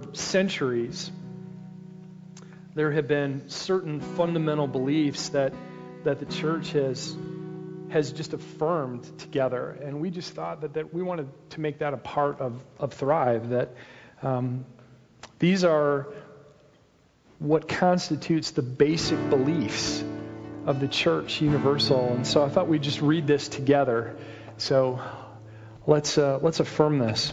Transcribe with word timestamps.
for 0.00 0.14
centuries, 0.14 1.10
there 2.74 2.90
have 2.92 3.08
been 3.08 3.48
certain 3.48 4.00
fundamental 4.00 4.66
beliefs 4.66 5.30
that, 5.30 5.54
that 6.04 6.18
the 6.18 6.26
church 6.26 6.72
has, 6.72 7.16
has 7.88 8.12
just 8.12 8.34
affirmed 8.34 9.04
together. 9.18 9.70
And 9.82 10.00
we 10.00 10.10
just 10.10 10.34
thought 10.34 10.60
that, 10.60 10.74
that 10.74 10.92
we 10.92 11.02
wanted 11.02 11.28
to 11.50 11.60
make 11.60 11.78
that 11.78 11.94
a 11.94 11.96
part 11.96 12.40
of, 12.40 12.62
of 12.78 12.92
Thrive, 12.92 13.50
that 13.50 13.70
um, 14.22 14.66
these 15.38 15.64
are 15.64 16.08
what 17.38 17.68
constitutes 17.68 18.50
the 18.50 18.62
basic 18.62 19.30
beliefs 19.30 20.02
of 20.66 20.80
the 20.80 20.88
church 20.88 21.40
universal. 21.40 22.14
And 22.14 22.26
so 22.26 22.44
I 22.44 22.48
thought 22.48 22.68
we'd 22.68 22.82
just 22.82 23.00
read 23.00 23.26
this 23.26 23.48
together. 23.48 24.16
So 24.58 25.00
let's, 25.86 26.18
uh, 26.18 26.38
let's 26.42 26.60
affirm 26.60 26.98
this. 26.98 27.32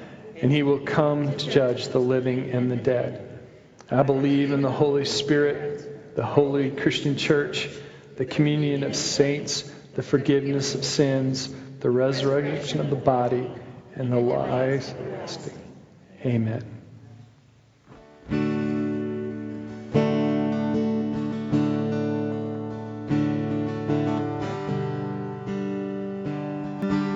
and 0.41 0.51
he 0.51 0.63
will 0.63 0.79
come 0.79 1.35
to 1.37 1.49
judge 1.49 1.89
the 1.89 1.99
living 1.99 2.49
and 2.49 2.69
the 2.69 2.75
dead. 2.75 3.39
I 3.89 4.03
believe 4.03 4.51
in 4.51 4.61
the 4.61 4.71
Holy 4.71 5.05
Spirit, 5.05 6.15
the 6.15 6.25
holy 6.25 6.71
Christian 6.71 7.15
church, 7.15 7.69
the 8.17 8.25
communion 8.25 8.83
of 8.83 8.95
saints, 8.95 9.71
the 9.95 10.01
forgiveness 10.01 10.73
of 10.73 10.83
sins, 10.83 11.53
the 11.79 11.89
resurrection 11.89 12.79
of 12.79 12.89
the 12.89 12.95
body, 12.95 13.49
and 13.95 14.11
the 14.11 14.19
life. 14.19 14.93
everlasting. 14.97 15.57
Amen. 16.25 16.65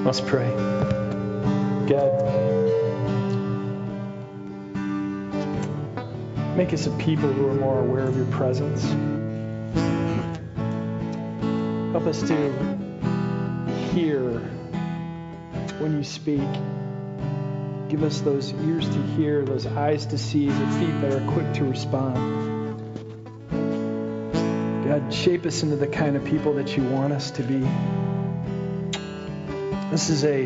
Let's 0.06 0.22
pray. 0.22 0.75
Make 6.56 6.72
us 6.72 6.88
a 6.88 6.92
people 6.92 7.32
who 7.34 7.50
are 7.50 7.54
more 7.54 7.80
aware 7.80 8.08
of 8.08 8.16
your 8.16 8.28
presence. 8.28 8.84
Help 11.92 12.06
us 12.08 12.22
to 12.24 12.52
hear 13.94 14.40
when 15.80 15.98
you 15.98 16.04
speak. 16.04 16.40
Give 17.90 18.04
us 18.04 18.22
those 18.22 18.54
ears 18.54 18.88
to 18.88 19.02
hear, 19.18 19.44
those 19.44 19.66
eyes 19.66 20.06
to 20.08 20.18
see, 20.18 20.48
the 20.48 20.68
feet 20.80 21.02
that 21.02 21.14
are 21.14 21.32
quick 21.32 21.54
to 21.56 21.66
respond. 21.66 22.16
God, 24.86 25.14
shape 25.14 25.46
us 25.46 25.62
into 25.62 25.76
the 25.76 25.88
kind 25.88 26.16
of 26.16 26.24
people 26.24 26.54
that 26.54 26.78
you 26.78 26.84
want 26.84 27.12
us 27.12 27.32
to 27.32 27.44
be. 27.44 27.60
This 29.92 30.10
is 30.10 30.24
a 30.24 30.46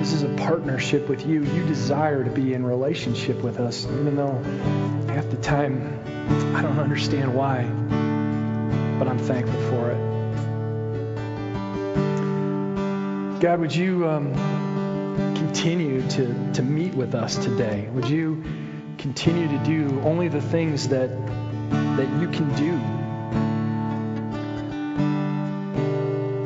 this 0.00 0.12
is 0.12 0.22
a 0.22 0.28
partnership 0.30 1.08
with 1.08 1.26
you. 1.26 1.44
You 1.44 1.66
desire 1.66 2.24
to 2.24 2.30
be 2.30 2.52
in 2.52 2.64
relationship 2.64 3.42
with 3.42 3.58
us, 3.58 3.84
even 3.84 4.16
though 4.16 4.42
half 5.16 5.30
the 5.30 5.36
time 5.38 5.98
I 6.54 6.60
don't 6.60 6.78
understand 6.78 7.34
why, 7.34 7.62
but 8.98 9.08
I'm 9.08 9.18
thankful 9.18 9.58
for 9.70 9.90
it. 9.90 9.96
God, 13.40 13.60
would 13.60 13.74
you 13.74 14.06
um, 14.06 14.34
continue 15.34 16.06
to, 16.10 16.52
to 16.52 16.62
meet 16.62 16.92
with 16.92 17.14
us 17.14 17.36
today? 17.36 17.88
Would 17.94 18.10
you 18.10 18.44
continue 18.98 19.48
to 19.48 19.64
do 19.64 19.98
only 20.02 20.28
the 20.28 20.42
things 20.42 20.88
that 20.88 21.08
that 21.96 22.20
you 22.20 22.28
can 22.28 22.54
do? 22.54 22.72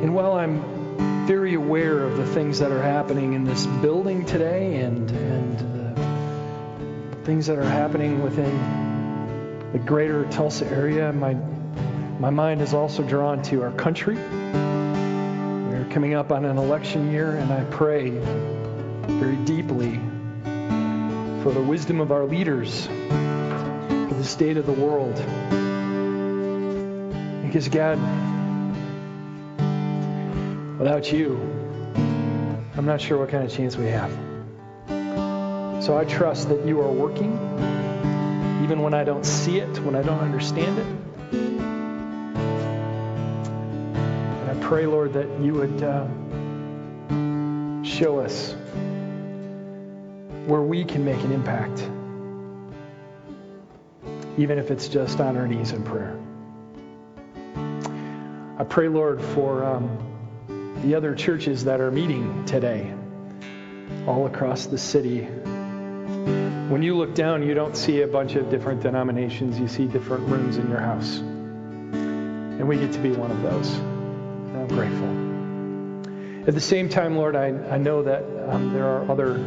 And 0.01 0.15
while 0.15 0.31
I'm 0.31 1.27
very 1.27 1.55
aware 1.55 2.05
of 2.05 2.15
the 2.15 2.25
things 2.25 2.59
that 2.59 2.71
are 2.71 2.81
happening 2.81 3.33
in 3.33 3.43
this 3.43 3.65
building 3.65 4.25
today 4.25 4.77
and, 4.77 5.11
and 5.11 5.70
things 7.31 7.47
that 7.47 7.57
are 7.57 7.63
happening 7.63 8.21
within 8.21 9.71
the 9.71 9.79
greater 9.79 10.25
Tulsa 10.31 10.69
area. 10.69 11.13
My, 11.13 11.33
my 12.19 12.29
mind 12.29 12.61
is 12.61 12.73
also 12.73 13.03
drawn 13.03 13.41
to 13.43 13.63
our 13.63 13.71
country. 13.71 14.17
We're 14.17 15.87
coming 15.91 16.13
up 16.13 16.33
on 16.33 16.43
an 16.43 16.57
election 16.57 17.09
year, 17.09 17.37
and 17.37 17.53
I 17.53 17.63
pray 17.71 18.09
very 19.07 19.37
deeply 19.45 19.97
for 21.41 21.53
the 21.53 21.61
wisdom 21.61 22.01
of 22.01 22.11
our 22.11 22.25
leaders, 22.25 22.87
for 22.87 24.13
the 24.13 24.25
state 24.25 24.57
of 24.57 24.65
the 24.65 24.73
world. 24.73 25.15
Because, 27.45 27.69
God, 27.69 27.97
Without 30.77 31.13
you, 31.13 31.39
I'm 32.75 32.85
not 32.85 32.99
sure 32.99 33.17
what 33.19 33.29
kind 33.29 33.45
of 33.45 33.51
chance 33.53 33.77
we 33.77 33.85
have. 33.85 34.30
So 35.81 35.97
I 35.97 36.05
trust 36.05 36.49
that 36.49 36.65
you 36.65 36.79
are 36.79 36.91
working, 36.91 37.33
even 38.63 38.81
when 38.81 38.93
I 38.93 39.03
don't 39.03 39.25
see 39.25 39.59
it, 39.59 39.79
when 39.79 39.95
I 39.95 40.03
don't 40.03 40.19
understand 40.19 40.77
it. 40.77 40.85
And 44.39 44.51
I 44.51 44.53
pray, 44.63 44.85
Lord, 44.85 45.13
that 45.13 45.27
you 45.41 45.55
would 45.55 45.83
uh, 45.83 46.07
show 47.83 48.19
us 48.19 48.55
where 50.45 50.61
we 50.61 50.85
can 50.85 51.03
make 51.03 51.21
an 51.23 51.31
impact, 51.31 51.81
even 54.37 54.59
if 54.59 54.71
it's 54.71 54.87
just 54.87 55.19
on 55.19 55.35
our 55.35 55.47
knees 55.47 55.71
in 55.71 55.83
prayer. 55.83 56.17
I 58.57 58.63
pray, 58.63 58.87
Lord, 58.87 59.21
for. 59.21 59.63
Um, 59.63 60.07
the 60.81 60.95
other 60.95 61.13
churches 61.13 61.65
that 61.65 61.79
are 61.79 61.91
meeting 61.91 62.43
today 62.45 62.91
all 64.07 64.25
across 64.25 64.65
the 64.65 64.77
city. 64.79 65.27
When 66.71 66.83
you 66.83 66.95
look 66.95 67.13
down, 67.13 67.45
you 67.45 67.53
don't 67.53 67.75
see 67.75 68.01
a 68.01 68.07
bunch 68.07 68.35
of 68.35 68.49
different 68.49 68.81
denominations, 68.81 69.59
you 69.59 69.67
see 69.67 69.87
different 69.87 70.29
rooms 70.29 70.55
in 70.55 70.69
your 70.69 70.79
house. 70.79 71.17
And 71.17 72.65
we 72.65 72.77
get 72.77 72.93
to 72.93 72.99
be 72.99 73.11
one 73.11 73.29
of 73.29 73.41
those. 73.41 73.73
And 73.73 74.55
I'm 74.55 74.67
grateful. 74.69 76.47
At 76.47 76.53
the 76.53 76.61
same 76.61 76.87
time, 76.87 77.17
Lord, 77.17 77.35
I, 77.35 77.47
I 77.47 77.77
know 77.77 78.03
that 78.03 78.23
um, 78.47 78.71
there 78.71 78.85
are 78.85 79.11
other 79.11 79.45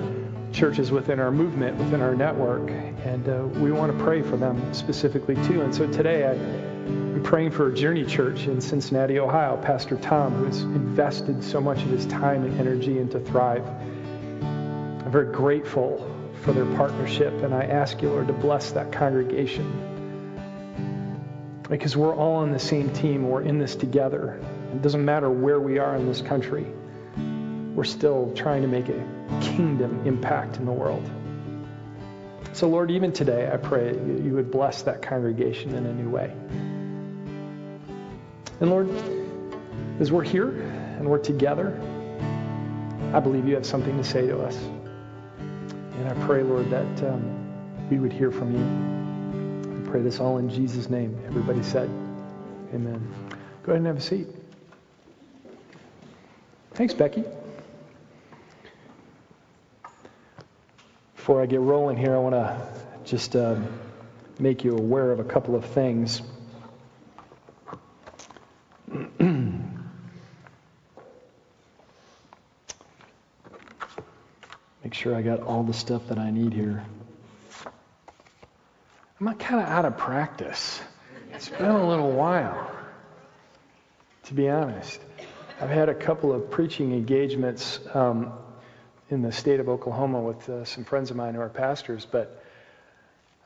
churches 0.53 0.91
within 0.91 1.19
our 1.19 1.31
movement, 1.31 1.79
within 1.79 2.03
our 2.03 2.15
network, 2.15 2.69
and 2.71 3.27
uh, 3.27 3.47
we 3.59 3.73
want 3.73 3.97
to 3.97 4.05
pray 4.05 4.21
for 4.21 4.37
them 4.37 4.75
specifically 4.75 5.37
too. 5.47 5.63
And 5.63 5.75
so 5.75 5.91
today, 5.91 6.27
I 6.27 6.33
I'm 6.33 7.23
praying 7.23 7.53
for 7.53 7.69
a 7.69 7.75
Journey 7.75 8.05
Church 8.05 8.49
in 8.49 8.61
Cincinnati, 8.61 9.19
Ohio, 9.19 9.57
Pastor 9.63 9.97
Tom, 9.97 10.35
who's 10.35 10.61
invested 10.61 11.43
so 11.43 11.59
much 11.59 11.79
of 11.79 11.89
his 11.89 12.05
time 12.05 12.45
and 12.45 12.61
energy 12.61 12.99
into 12.99 13.19
Thrive. 13.19 13.67
I'm 14.43 15.11
very 15.11 15.33
grateful 15.33 16.14
for 16.43 16.53
their 16.53 16.67
partnership, 16.77 17.33
and 17.43 17.55
I 17.55 17.65
ask 17.65 18.03
you, 18.03 18.11
Lord, 18.11 18.27
to 18.29 18.33
bless 18.33 18.73
that 18.73 18.93
congregation. 18.93 19.93
Because 21.69 21.97
we're 21.97 22.15
all 22.15 22.37
on 22.37 22.53
the 22.53 22.59
same 22.59 22.91
team, 22.93 23.29
we're 23.29 23.43
in 23.43 23.59
this 23.59 23.75
together. 23.75 24.41
It 24.73 24.83
doesn't 24.83 25.05
matter 25.05 25.31
where 25.31 25.59
we 25.59 25.79
are 25.79 25.97
in 25.97 26.07
this 26.07 26.21
country, 26.21 26.67
we're 27.75 27.85
still 27.85 28.33
trying 28.35 28.63
to 28.63 28.69
make 28.69 28.89
a 28.89 29.41
kingdom 29.41 30.07
impact 30.07 30.59
in 30.59 30.67
the 30.67 30.73
world. 30.73 31.09
So, 32.53 32.69
Lord, 32.69 32.91
even 32.93 33.13
today, 33.13 33.51
I 33.53 33.57
pray 33.57 33.95
you 33.95 34.33
would 34.35 34.51
bless 34.51 34.83
that 34.83 35.03
congregation 35.03 35.75
in 35.75 35.87
a 35.87 35.93
new 35.93 36.09
way. 36.09 36.33
And 38.61 38.71
Lord, 38.71 38.89
as 39.99 40.13
we're 40.13 40.23
here 40.23 40.51
and 40.51 41.09
we're 41.09 41.19
together, 41.19 41.77
I 43.13 43.21
believe 43.21 43.49
you 43.49 43.55
have 43.55 43.67
something 43.67 43.97
to 43.97 44.05
say 44.05 44.27
to 44.29 44.41
us. 44.41 44.57
And 45.97 46.09
I 46.09 46.27
pray, 46.27 46.43
Lord, 46.43 46.71
that 46.71 47.03
um, 47.05 47.89
we 47.89 47.99
would 47.99 48.13
hear 48.13 48.31
from 48.31 48.53
you. 48.53 49.87
I 49.87 49.91
pray 49.91 50.03
this 50.03 50.19
all 50.21 50.39
in 50.39 50.51
Jesus' 50.51 50.91
name. 50.91 51.17
Everybody 51.27 51.63
said, 51.63 51.89
Amen. 52.75 53.01
Go 53.63 53.73
ahead 53.73 53.77
and 53.77 53.87
have 53.87 53.99
a 53.99 54.01
seat. 54.01 54.27
Thanks, 56.73 56.93
Becky. 56.93 57.23
Before 61.15 61.41
I 61.41 61.47
get 61.47 61.61
rolling 61.61 61.97
here, 61.97 62.15
I 62.15 62.19
want 62.19 62.35
to 62.35 62.69
just 63.05 63.37
uh, 63.37 63.57
make 64.39 64.65
you 64.65 64.77
aware 64.77 65.13
of 65.13 65.21
a 65.21 65.25
couple 65.25 65.55
of 65.55 65.65
things. 65.65 66.21
Make 74.85 74.93
sure 74.93 75.17
I 75.17 75.23
got 75.23 75.41
all 75.41 75.63
the 75.63 75.73
stuff 75.73 76.09
that 76.09 76.19
I 76.19 76.31
need 76.31 76.53
here. 76.53 76.85
I'm 79.19 79.35
kind 79.37 79.63
of 79.63 79.67
out 79.67 79.87
of 79.87 79.97
practice. 79.97 80.79
It's 81.33 81.49
been 81.49 81.71
a 81.71 81.89
little 81.89 82.13
while, 82.13 82.71
to 84.25 84.35
be 84.35 84.51
honest. 84.51 85.01
I've 85.59 85.71
had 85.71 85.89
a 85.89 85.95
couple 85.95 86.35
of 86.35 86.51
preaching 86.51 86.93
engagements 86.93 87.81
um, 87.95 88.35
in 89.09 89.23
the 89.23 89.33
state 89.33 89.59
of 89.59 89.71
Oklahoma 89.71 90.21
with 90.21 90.47
uh, 90.51 90.67
some 90.67 90.85
friends 90.85 91.11
of 91.11 91.17
mine 91.17 91.35
who 91.35 91.41
are 91.41 91.49
pastors, 91.49 92.07
but 92.09 92.45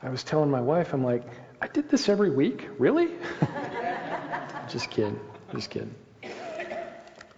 I 0.03 0.09
was 0.09 0.25
telling 0.25 0.51
my 0.51 0.61
wife, 0.61 0.93
I'm 0.93 1.05
like, 1.05 1.23
I 1.61 1.67
did 1.67 1.87
this 1.87 2.09
every 2.09 2.31
week? 2.31 2.67
Really? 2.77 3.11
just 4.69 4.91
kidding. 4.91 5.19
Just 5.53 5.69
kidding. 5.69 5.95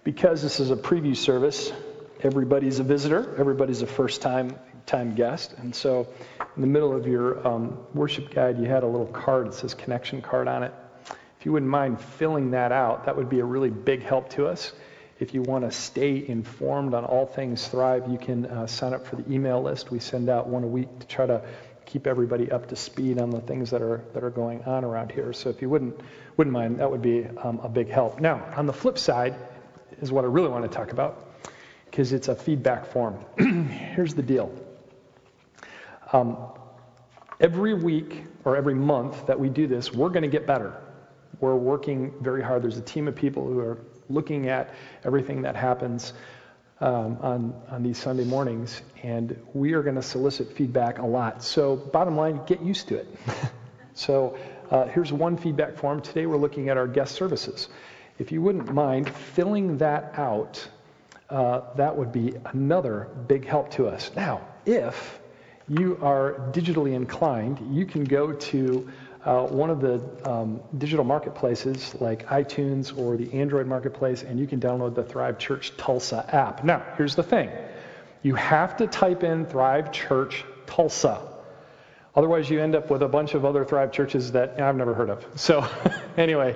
Because 0.04 0.42
this 0.42 0.60
is 0.60 0.72
a 0.72 0.76
preview 0.76 1.16
service, 1.16 1.72
everybody's 2.24 2.80
a 2.80 2.84
visitor, 2.84 3.36
everybody's 3.38 3.82
a 3.82 3.88
first 3.88 4.22
time 4.22 4.56
time 4.86 5.16
guest. 5.16 5.54
And 5.58 5.74
so 5.74 6.08
in 6.56 6.62
the 6.62 6.68
middle 6.68 6.96
of 6.96 7.08
your 7.08 7.46
um, 7.48 7.78
worship 7.94 8.34
guide, 8.34 8.60
you 8.60 8.66
had 8.66 8.84
a 8.84 8.88
little 8.88 9.08
card 9.08 9.48
that 9.48 9.54
says 9.54 9.74
connection 9.74 10.22
card 10.22 10.48
on 10.48 10.64
it. 10.64 10.74
If 11.40 11.46
you 11.46 11.52
wouldn't 11.52 11.72
mind 11.72 12.00
filling 12.00 12.52
that 12.52 12.72
out, 12.72 13.06
that 13.06 13.16
would 13.16 13.30
be 13.30 13.40
a 13.40 13.46
really 13.46 13.70
big 13.70 14.04
help 14.04 14.30
to 14.32 14.48
us. 14.48 14.74
If 15.20 15.34
you 15.34 15.42
want 15.44 15.66
to 15.66 15.72
stay 15.72 16.28
informed 16.28 16.94
on 16.94 17.06
all 17.06 17.26
things 17.26 17.68
Thrive, 17.68 18.10
you 18.10 18.18
can 18.18 18.46
uh, 18.46 18.68
sign 18.68 18.94
up 18.94 19.06
for 19.06 19.16
the 19.16 19.32
email 19.32 19.62
list. 19.62 19.92
We 19.92 20.00
send 20.00 20.30
out 20.30 20.48
one 20.48 20.64
a 20.64 20.68
week 20.68 21.00
to 21.00 21.08
try 21.08 21.26
to 21.28 21.44
keep 21.86 22.08
everybody 22.08 22.52
up 22.52 22.70
to 22.70 22.76
speed 22.76 23.20
on 23.20 23.30
the 23.30 23.42
things 23.42 23.70
that 23.72 23.82
are 23.82 24.04
that 24.14 24.24
are 24.24 24.30
going 24.30 24.64
on 24.64 24.84
around 24.84 25.12
here. 25.12 25.34
So 25.34 25.50
if 25.50 25.62
you 25.62 25.70
wouldn't 25.70 26.00
wouldn't 26.38 26.54
mind, 26.54 26.80
that 26.80 26.90
would 26.90 27.02
be 27.02 27.26
um, 27.26 27.60
a 27.62 27.70
big 27.70 27.90
help. 27.90 28.20
Now, 28.20 28.44
on 28.56 28.66
the 28.66 28.74
flip 28.74 28.98
side, 28.98 29.36
is 30.00 30.12
what 30.12 30.24
I 30.24 30.28
really 30.28 30.50
want 30.50 30.64
to 30.64 30.76
talk 30.76 30.92
about 30.92 31.31
because 31.92 32.14
it's 32.14 32.30
a 32.30 32.36
feedback 32.36 32.86
form. 32.86 33.20
Here's 33.38 34.16
the 34.16 34.24
deal. 34.24 34.50
Um, 36.14 36.38
every 37.42 37.74
week 37.74 38.24
or 38.46 38.56
every 38.56 38.74
month 38.74 39.28
that 39.28 39.38
we 39.38 39.50
do 39.50 39.68
this, 39.68 39.94
we're 39.94 40.10
going 40.10 40.24
to 40.24 40.30
get 40.30 40.48
better. 40.48 40.82
We're 41.42 41.56
working 41.56 42.14
very 42.22 42.42
hard. 42.42 42.64
There's 42.64 42.78
a 42.78 42.82
team 42.82 43.10
of 43.10 43.16
people 43.16 43.46
who 43.46 43.60
are 43.60 43.78
looking 44.10 44.48
at 44.48 44.74
everything 45.04 45.42
that 45.42 45.58
happens 45.58 46.14
um, 46.80 47.18
on, 47.22 47.62
on 47.70 47.84
these 47.84 47.98
Sunday 47.98 48.24
mornings, 48.24 48.82
and 49.04 49.38
we 49.54 49.74
are 49.74 49.84
going 49.84 49.96
to 49.96 50.02
solicit 50.02 50.56
feedback 50.56 51.00
a 51.00 51.06
lot. 51.06 51.44
So, 51.44 51.76
bottom 51.76 52.16
line, 52.16 52.42
get 52.46 52.62
used 52.62 52.88
to 52.88 52.96
it. 52.96 53.08
so, 53.94 54.38
uh, 54.70 54.86
here's 54.86 55.12
one 55.12 55.36
feedback 55.36 55.78
form. 55.78 56.02
Today, 56.02 56.26
we're 56.26 56.38
looking 56.38 56.70
at 56.70 56.78
our 56.78 56.88
guest 56.88 57.16
services. 57.16 57.68
If 58.18 58.32
you 58.32 58.42
wouldn't 58.42 58.74
mind 58.74 59.10
filling 59.10 59.78
that 59.80 60.14
out, 60.18 60.68
uh, 61.32 61.74
that 61.76 61.96
would 61.96 62.12
be 62.12 62.34
another 62.46 63.10
big 63.28 63.48
help 63.48 63.72
to 63.72 63.88
us. 63.88 64.12
Now, 64.16 64.42
if 64.66 65.20
you 65.68 65.98
are 66.02 66.52
digitally 66.52 66.94
inclined, 66.94 67.60
you 67.76 67.86
can 67.86 68.04
go 68.04 68.34
to 68.34 68.90
uh, 69.24 69.44
one 69.44 69.70
of 69.70 69.80
the 69.80 70.30
um, 70.30 70.60
digital 70.78 71.06
marketplaces 71.06 71.96
like 72.02 72.28
iTunes 72.28 72.98
or 72.98 73.16
the 73.16 73.32
Android 73.34 73.68
marketplace, 73.68 74.24
and 74.24 74.40
you 74.40 74.48
can 74.48 74.60
download 74.60 74.96
the 74.96 75.04
Thrive 75.04 75.38
Church 75.38 75.76
Tulsa 75.78 76.26
app. 76.36 76.64
Now, 76.64 76.84
here's 76.98 77.16
the 77.16 77.24
thing 77.24 77.50
you 78.24 78.36
have 78.36 78.78
to 78.78 78.88
type 78.88 79.24
in 79.24 79.46
Thrive 79.46 79.92
Church 79.92 80.44
Tulsa. 80.68 81.31
Otherwise, 82.16 82.50
you 82.50 82.60
end 82.60 82.76
up 82.76 82.90
with 82.90 83.02
a 83.04 83.08
bunch 83.08 83.34
of 83.34 83.46
other 83.46 83.64
Thrive 83.64 83.92
churches 83.92 84.34
that 84.34 84.60
I've 84.60 84.76
never 84.76 84.94
heard 84.94 85.10
of. 85.10 85.26
So, 85.36 85.66
anyway, 86.18 86.56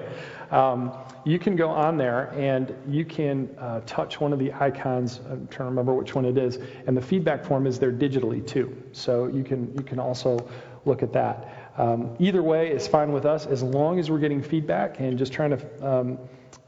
um, 0.52 0.92
you 1.24 1.40
can 1.40 1.56
go 1.56 1.70
on 1.70 1.98
there 1.98 2.32
and 2.36 2.76
you 2.88 3.06
can 3.06 3.50
uh, 3.58 3.82
touch 3.86 4.20
one 4.20 4.34
of 4.34 4.40
the 4.40 4.54
icons. 4.54 5.20
I'm 5.30 5.48
trying 5.48 5.68
to 5.68 5.72
remember 5.72 5.94
which 5.94 6.14
one 6.14 6.26
it 6.26 6.38
is, 6.38 6.60
and 6.88 6.96
the 6.96 7.02
feedback 7.02 7.46
form 7.46 7.68
is 7.68 7.80
there 7.80 7.92
digitally 7.92 8.46
too. 8.46 8.76
So 8.92 9.28
you 9.28 9.44
can 9.44 9.74
you 9.76 9.84
can 9.84 10.00
also 10.00 10.48
look 10.86 11.04
at 11.04 11.14
that. 11.14 11.72
Um, 11.78 12.16
either 12.20 12.44
way 12.44 12.72
is 12.72 12.88
fine 12.88 13.12
with 13.12 13.26
us 13.26 13.46
as 13.46 13.64
long 13.64 14.00
as 14.00 14.10
we're 14.10 14.20
getting 14.20 14.42
feedback 14.42 15.00
and 15.00 15.18
just 15.18 15.34
trying 15.34 15.58
to 15.58 15.88
um, 15.88 16.20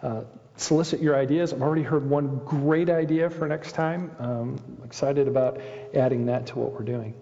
uh, 0.01 0.21
solicit 0.57 1.01
your 1.01 1.15
ideas. 1.15 1.53
I've 1.53 1.61
already 1.61 1.83
heard 1.83 2.09
one 2.09 2.41
great 2.45 2.89
idea 2.89 3.29
for 3.29 3.47
next 3.47 3.73
time. 3.73 4.11
Um, 4.19 4.59
excited 4.83 5.27
about 5.27 5.61
adding 5.93 6.25
that 6.25 6.47
to 6.47 6.59
what 6.59 6.73
we're 6.73 6.85
doing. 6.85 7.13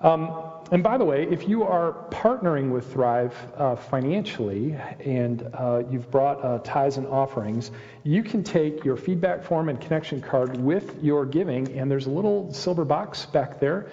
Um, 0.00 0.50
and 0.72 0.82
by 0.82 0.96
the 0.98 1.04
way, 1.04 1.24
if 1.24 1.48
you 1.48 1.64
are 1.64 1.92
partnering 2.10 2.70
with 2.70 2.92
Thrive 2.92 3.34
uh, 3.56 3.76
financially 3.76 4.76
and 5.04 5.48
uh, 5.52 5.82
you've 5.90 6.10
brought 6.10 6.42
uh, 6.44 6.58
tithes 6.58 6.96
and 6.96 7.06
offerings, 7.06 7.70
you 8.04 8.22
can 8.22 8.42
take 8.42 8.84
your 8.84 8.96
feedback 8.96 9.42
form 9.42 9.68
and 9.68 9.80
connection 9.80 10.20
card 10.20 10.56
with 10.56 11.02
your 11.02 11.26
giving, 11.26 11.76
and 11.76 11.90
there's 11.90 12.06
a 12.06 12.10
little 12.10 12.52
silver 12.52 12.84
box 12.84 13.26
back 13.26 13.60
there. 13.60 13.90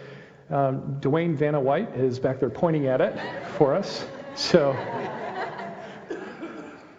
Um, 0.50 0.98
Dwayne 1.02 1.36
Vanna 1.36 1.60
White 1.60 1.94
is 1.96 2.20
back 2.20 2.40
there 2.40 2.50
pointing 2.50 2.88
at 2.88 3.02
it 3.02 3.20
for 3.58 3.76
us. 3.76 4.06
So, 4.36 4.78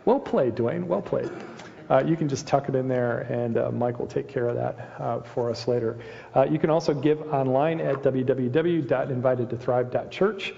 well 0.04 0.20
played, 0.20 0.54
Dwayne, 0.54 0.84
well 0.84 1.02
played 1.02 1.30
uh, 1.90 2.02
you 2.04 2.16
can 2.16 2.28
just 2.28 2.46
tuck 2.46 2.68
it 2.68 2.74
in 2.74 2.86
there, 2.88 3.20
and 3.20 3.56
uh, 3.56 3.70
Mike 3.70 3.98
will 3.98 4.06
take 4.06 4.28
care 4.28 4.46
of 4.48 4.56
that 4.56 4.94
uh, 4.98 5.20
for 5.20 5.48
us 5.50 5.66
later. 5.66 5.98
Uh, 6.34 6.44
you 6.44 6.58
can 6.58 6.68
also 6.70 6.92
give 6.92 7.22
online 7.32 7.80
at 7.80 8.02
www.invitedtothrive.church, 8.02 10.52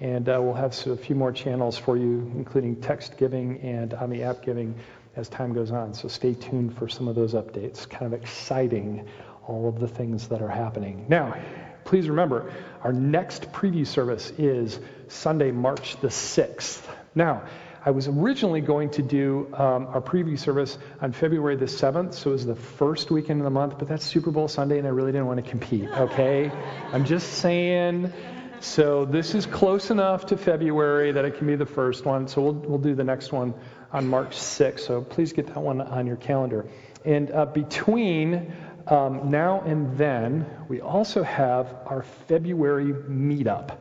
and 0.00 0.28
uh, 0.28 0.38
we'll 0.40 0.54
have 0.54 0.86
a 0.86 0.96
few 0.96 1.16
more 1.16 1.32
channels 1.32 1.76
for 1.76 1.96
you, 1.96 2.30
including 2.36 2.76
text 2.76 3.16
giving 3.16 3.58
and 3.60 3.94
on 3.94 4.10
the 4.10 4.22
app 4.22 4.42
giving 4.42 4.76
as 5.16 5.28
time 5.28 5.52
goes 5.52 5.72
on. 5.72 5.92
So 5.94 6.06
stay 6.08 6.34
tuned 6.34 6.76
for 6.76 6.88
some 6.88 7.08
of 7.08 7.16
those 7.16 7.34
updates. 7.34 7.88
Kind 7.88 8.12
of 8.12 8.20
exciting, 8.20 9.08
all 9.46 9.68
of 9.68 9.80
the 9.80 9.88
things 9.88 10.28
that 10.28 10.42
are 10.42 10.48
happening. 10.48 11.06
Now, 11.08 11.36
please 11.84 12.08
remember, 12.08 12.52
our 12.84 12.92
next 12.92 13.50
preview 13.52 13.86
service 13.86 14.30
is 14.38 14.78
Sunday, 15.08 15.50
March 15.50 15.98
the 16.00 16.08
6th. 16.08 16.82
Now, 17.14 17.44
I 17.86 17.90
was 17.90 18.08
originally 18.08 18.60
going 18.60 18.90
to 18.90 19.02
do 19.02 19.46
um, 19.54 19.86
our 19.86 20.00
preview 20.00 20.36
service 20.36 20.76
on 21.00 21.12
February 21.12 21.54
the 21.54 21.66
7th, 21.66 22.14
so 22.14 22.30
it 22.30 22.32
was 22.32 22.44
the 22.44 22.56
first 22.56 23.12
weekend 23.12 23.38
of 23.40 23.44
the 23.44 23.50
month, 23.50 23.78
but 23.78 23.86
that's 23.86 24.04
Super 24.04 24.32
Bowl 24.32 24.48
Sunday, 24.48 24.78
and 24.78 24.88
I 24.88 24.90
really 24.90 25.12
didn't 25.12 25.28
want 25.28 25.44
to 25.44 25.48
compete, 25.48 25.88
okay? 25.96 26.50
I'm 26.92 27.04
just 27.04 27.34
saying. 27.34 28.12
So 28.58 29.04
this 29.04 29.36
is 29.36 29.46
close 29.46 29.92
enough 29.92 30.26
to 30.26 30.36
February 30.36 31.12
that 31.12 31.24
it 31.24 31.38
can 31.38 31.46
be 31.46 31.54
the 31.54 31.64
first 31.64 32.04
one, 32.04 32.26
so 32.26 32.42
we'll, 32.42 32.54
we'll 32.54 32.78
do 32.80 32.96
the 32.96 33.04
next 33.04 33.30
one 33.30 33.54
on 33.92 34.08
March 34.08 34.36
6th, 34.36 34.80
so 34.80 35.02
please 35.02 35.32
get 35.32 35.46
that 35.46 35.58
one 35.58 35.80
on 35.80 36.08
your 36.08 36.16
calendar. 36.16 36.66
And 37.04 37.30
uh, 37.30 37.46
between 37.46 38.52
um, 38.88 39.30
now 39.30 39.60
and 39.60 39.96
then, 39.96 40.44
we 40.66 40.80
also 40.80 41.22
have 41.22 41.72
our 41.86 42.02
February 42.26 42.92
meetup. 42.92 43.78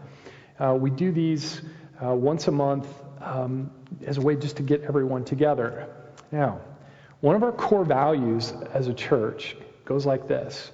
Uh, 0.60 0.78
we 0.80 0.92
do 0.92 1.12
these 1.12 1.60
uh, 2.04 2.14
once 2.14 2.48
a 2.48 2.52
month 2.52 2.88
um, 3.25 3.72
as 4.05 4.17
a 4.17 4.22
way 4.22 4.36
just 4.36 4.58
to 4.58 4.63
get 4.63 4.84
everyone 4.84 5.25
together. 5.25 5.89
Now, 6.32 6.62
one 7.20 7.36
of 7.36 7.44
our 7.44 7.51
core 7.51 7.84
values 7.84 8.53
as 8.74 8.88
a 8.88 8.94
church 8.94 9.58
goes 9.84 10.05
like 10.05 10.27
this 10.27 10.72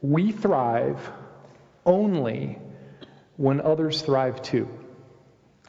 We 0.00 0.32
thrive 0.32 1.10
only 1.84 2.58
when 3.36 3.60
others 3.60 4.02
thrive 4.02 4.40
too. 4.42 4.68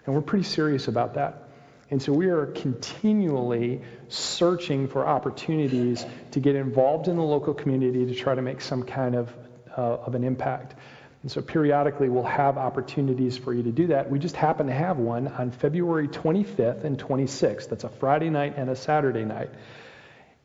And 0.05 0.15
we're 0.15 0.21
pretty 0.21 0.45
serious 0.45 0.87
about 0.87 1.15
that. 1.15 1.43
And 1.89 2.01
so 2.01 2.11
we 2.11 2.27
are 2.27 2.47
continually 2.47 3.81
searching 4.09 4.87
for 4.87 5.05
opportunities 5.05 6.05
to 6.31 6.39
get 6.39 6.55
involved 6.55 7.07
in 7.07 7.15
the 7.15 7.23
local 7.23 7.53
community 7.53 8.05
to 8.05 8.13
try 8.13 8.35
to 8.35 8.41
make 8.41 8.61
some 8.61 8.83
kind 8.83 9.15
of, 9.15 9.33
uh, 9.77 9.81
of 9.81 10.15
an 10.15 10.23
impact. 10.23 10.75
And 11.23 11.31
so 11.31 11.41
periodically 11.41 12.09
we'll 12.09 12.23
have 12.23 12.57
opportunities 12.57 13.37
for 13.37 13.53
you 13.53 13.63
to 13.63 13.71
do 13.71 13.87
that. 13.87 14.09
We 14.09 14.19
just 14.19 14.35
happen 14.35 14.67
to 14.67 14.73
have 14.73 14.97
one 14.97 15.27
on 15.27 15.51
February 15.51 16.07
25th 16.07 16.83
and 16.83 16.97
26th. 16.97 17.69
That's 17.69 17.83
a 17.83 17.89
Friday 17.89 18.29
night 18.29 18.53
and 18.57 18.69
a 18.69 18.75
Saturday 18.75 19.25
night. 19.25 19.49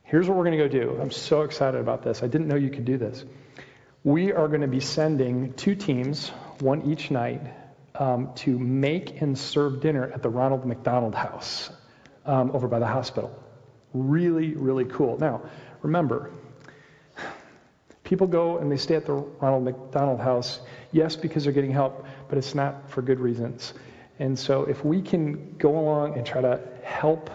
Here's 0.02 0.29
what 0.29 0.37
we're 0.37 0.45
going 0.45 0.59
to 0.59 0.69
go 0.69 0.69
do. 0.69 1.00
I'm 1.00 1.11
so 1.11 1.43
excited 1.43 1.81
about 1.81 2.02
this. 2.02 2.23
I 2.23 2.26
didn't 2.26 2.49
know 2.49 2.57
you 2.57 2.71
could 2.71 2.85
do 2.85 2.99
this. 2.99 3.25
We 4.05 4.33
are 4.33 4.49
going 4.49 4.62
to 4.62 4.67
be 4.67 4.81
sending 4.81 5.52
two 5.55 5.75
teams, 5.75 6.29
one 6.59 6.91
each 6.91 7.11
night, 7.11 7.41
um, 7.95 8.33
to 8.37 8.59
make 8.59 9.21
and 9.21 9.38
serve 9.38 9.81
dinner 9.81 10.11
at 10.11 10.23
the 10.23 10.29
Ronald 10.29 10.67
McDonald 10.67 11.14
House 11.14 11.71
um, 12.26 12.50
over 12.52 12.67
by 12.67 12.79
the 12.79 12.87
hospital. 12.87 13.35
Really, 13.95 14.55
really 14.55 14.87
cool. 14.87 15.19
Now, 15.19 15.43
remember, 15.83 16.31
People 18.12 18.26
go 18.26 18.59
and 18.59 18.71
they 18.71 18.76
stay 18.76 18.97
at 18.97 19.07
the 19.07 19.14
Ronald 19.14 19.64
McDonald 19.64 20.21
House, 20.21 20.61
yes, 20.90 21.16
because 21.16 21.45
they're 21.45 21.52
getting 21.54 21.71
help, 21.71 22.04
but 22.28 22.37
it's 22.37 22.54
not 22.54 22.90
for 22.90 23.00
good 23.00 23.19
reasons. 23.19 23.73
And 24.19 24.38
so 24.38 24.64
if 24.64 24.85
we 24.85 25.00
can 25.00 25.57
go 25.57 25.78
along 25.78 26.19
and 26.19 26.26
try 26.26 26.42
to 26.42 26.61
help 26.85 27.31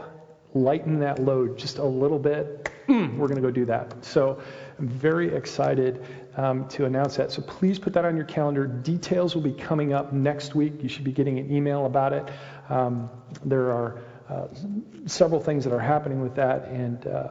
lighten 0.54 1.00
that 1.00 1.18
load 1.18 1.58
just 1.58 1.80
a 1.80 1.84
little 1.84 2.20
bit, 2.20 2.70
we're 2.88 3.28
going 3.28 3.38
to 3.38 3.42
go 3.42 3.50
do 3.50 3.66
that. 3.66 4.06
So 4.06 4.40
I'm 4.78 4.88
very 4.88 5.34
excited 5.34 6.06
um, 6.36 6.68
to 6.68 6.86
announce 6.86 7.16
that. 7.16 7.32
So 7.32 7.42
please 7.42 7.80
put 7.80 7.94
that 7.94 8.06
on 8.06 8.16
your 8.16 8.26
calendar. 8.28 8.68
Details 8.68 9.34
will 9.34 9.42
be 9.42 9.54
coming 9.54 9.94
up 9.94 10.14
next 10.14 10.54
week. 10.54 10.84
You 10.84 10.90
should 10.90 11.06
be 11.06 11.12
getting 11.12 11.40
an 11.40 11.52
email 11.52 11.88
about 11.88 12.14
it. 12.14 12.30
Um, 12.70 13.10
there 13.44 13.72
are 13.72 14.04
uh, 14.30 14.46
several 15.08 15.42
things 15.42 15.64
that 15.64 15.74
are 15.74 15.80
happening 15.80 16.22
with 16.22 16.36
that, 16.36 16.66
and 16.66 17.08
uh, 17.08 17.30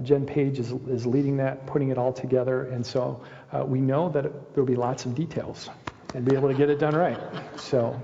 Jen 0.00 0.26
Page 0.26 0.58
is, 0.58 0.72
is 0.88 1.06
leading 1.06 1.36
that, 1.38 1.66
putting 1.66 1.90
it 1.90 1.98
all 1.98 2.12
together, 2.12 2.68
and 2.68 2.84
so 2.84 3.22
uh, 3.52 3.64
we 3.64 3.80
know 3.80 4.08
that 4.10 4.54
there'll 4.54 4.66
be 4.66 4.76
lots 4.76 5.04
of 5.06 5.14
details 5.14 5.70
and 6.14 6.24
be 6.24 6.34
able 6.34 6.48
to 6.48 6.54
get 6.54 6.70
it 6.70 6.78
done 6.78 6.94
right. 6.94 7.18
So 7.56 8.00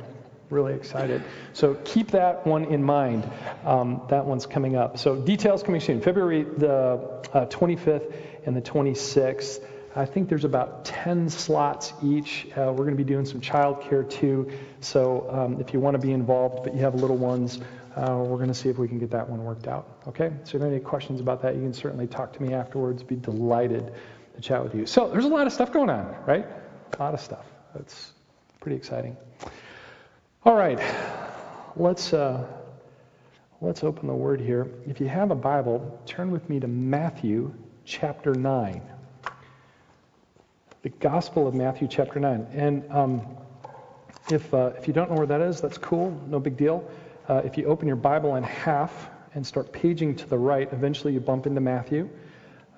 Really 0.51 0.75
excited. 0.75 1.23
So 1.55 1.75
keep 1.85 2.11
that 2.11 2.47
one 2.47 2.67
in 2.67 2.83
mind. 2.83 3.29
Um, 3.65 4.03
that 4.11 4.25
one's 4.25 4.45
coming 4.45 4.77
up. 4.77 4.99
So 4.99 5.17
details 5.17 5.63
coming 5.63 5.81
soon. 5.81 6.03
February 6.03 6.43
the 6.45 7.23
uh, 7.33 7.47
25th 7.47 8.15
and 8.45 8.55
the 8.55 8.61
26th. 8.61 9.65
I 9.97 10.05
think 10.05 10.29
there's 10.29 10.45
about 10.45 10.85
10 10.85 11.31
slots 11.31 11.93
each. 12.03 12.47
Uh, 12.51 12.71
we're 12.71 12.85
going 12.85 12.91
to 12.91 13.03
be 13.03 13.05
doing 13.05 13.25
some 13.25 13.41
childcare 13.41 14.09
too. 14.09 14.51
So 14.81 15.27
um, 15.31 15.61
if 15.61 15.73
you 15.73 15.81
want 15.81 15.95
to 15.95 16.07
be 16.07 16.13
involved, 16.13 16.63
but 16.63 16.75
you 16.75 16.81
have 16.81 16.95
little 16.95 17.17
ones, 17.17 17.59
uh, 17.97 18.17
we're 18.17 18.37
going 18.37 18.49
to 18.49 18.55
see 18.55 18.69
if 18.69 18.79
we 18.79 18.89
can 18.89 18.99
get 18.99 19.11
that 19.11 19.29
one 19.29 19.45
worked 19.45 19.67
out. 19.67 19.99
Okay? 20.09 20.31
So 20.45 20.49
if 20.49 20.55
you 20.55 20.61
have 20.61 20.73
any 20.73 20.81
questions 20.81 21.21
about 21.21 21.43
that, 21.43 21.55
you 21.55 21.63
can 21.63 21.73
certainly 21.73 22.07
talk 22.07 22.33
to 22.35 22.43
me 22.43 22.55
afterwards. 22.55 23.03
Be 23.03 23.17
delighted 23.17 23.93
to 24.35 24.41
chat 24.41 24.63
with 24.63 24.75
you. 24.75 24.87
So 24.87 25.09
there's 25.09 25.25
a 25.25 25.29
lot 25.29 25.47
of 25.47 25.53
stuff 25.53 25.73
going 25.73 25.91
on, 25.91 26.15
right? 26.27 26.47
A 26.99 27.03
lot 27.03 27.15
of 27.15 27.21
stuff. 27.21 27.47
That's 27.75 28.13
pretty 28.61 28.77
exciting. 28.77 29.17
All 30.45 30.57
right. 30.57 30.81
Let's. 31.77 32.13
Uh, 32.13 32.47
let's 33.61 33.83
open 33.83 34.09
the 34.09 34.15
word 34.15 34.41
here. 34.41 34.69
If 34.87 35.01
you 35.01 35.09
have 35.09 35.31
a 35.31 35.35
Bible, 35.35 36.01
turn 36.05 36.31
with 36.31 36.49
me 36.51 36.61
to 36.61 36.69
Matthew 36.69 37.55
chapter 37.85 38.35
9 38.35 38.83
the 40.85 40.91
Gospel 40.91 41.49
of 41.49 41.55
Matthew, 41.55 41.89
chapter 41.89 42.21
9. 42.21 42.47
And 42.53 42.85
um, 42.93 43.23
if, 44.31 44.53
uh, 44.53 44.73
if 44.77 44.87
you 44.87 44.93
don't 44.93 45.11
know 45.11 45.17
where 45.17 45.27
that 45.27 45.41
is, 45.41 45.59
that's 45.63 45.79
cool, 45.79 46.11
no 46.29 46.39
big 46.39 46.59
deal. 46.59 46.87
Uh, 47.29 47.41
if 47.45 47.57
you 47.57 47.65
open 47.67 47.87
your 47.87 47.97
Bible 47.97 48.37
in 48.37 48.43
half 48.43 49.09
and 49.35 49.47
start 49.47 49.73
paging 49.73 50.15
to 50.17 50.27
the 50.29 50.37
right, 50.37 50.71
eventually 50.73 51.13
you 51.13 51.21
bump 51.21 51.47
into 51.47 51.61
Matthew. 51.61 52.09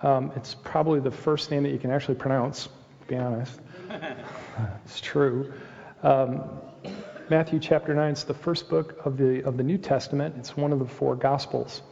Um, 0.03 0.33
it's 0.37 0.55
probably 0.55 1.01
the 1.01 1.11
first 1.11 1.51
name 1.51 1.63
that 1.65 1.71
you 1.71 1.79
can 1.79 1.91
actually 1.91 2.15
pronounce, 2.15 2.65
to 2.67 3.07
be 3.09 3.17
honest. 3.17 3.61
it's 4.85 5.01
true. 5.01 5.53
Um, 6.03 6.43
Matthew 7.29 7.59
chapter 7.59 7.93
9 7.93 8.13
is 8.13 8.23
the 8.23 8.35
first 8.35 8.69
book 8.69 9.01
of 9.05 9.17
the, 9.17 9.43
of 9.43 9.57
the 9.57 9.65
New 9.65 9.79
Testament. 9.79 10.37
It's 10.39 10.57
one 10.57 10.73
of 10.73 10.79
the 10.79 10.87
four 10.87 11.17
Gospels. 11.17 11.83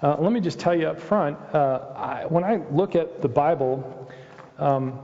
Uh, 0.00 0.16
let 0.20 0.30
me 0.30 0.40
just 0.40 0.60
tell 0.60 0.76
you 0.76 0.86
up 0.86 1.00
front 1.00 1.36
uh, 1.54 1.92
I, 1.96 2.26
when 2.26 2.44
I 2.44 2.62
look 2.70 2.94
at 2.94 3.20
the 3.20 3.28
Bible, 3.28 4.08
um, 4.58 5.00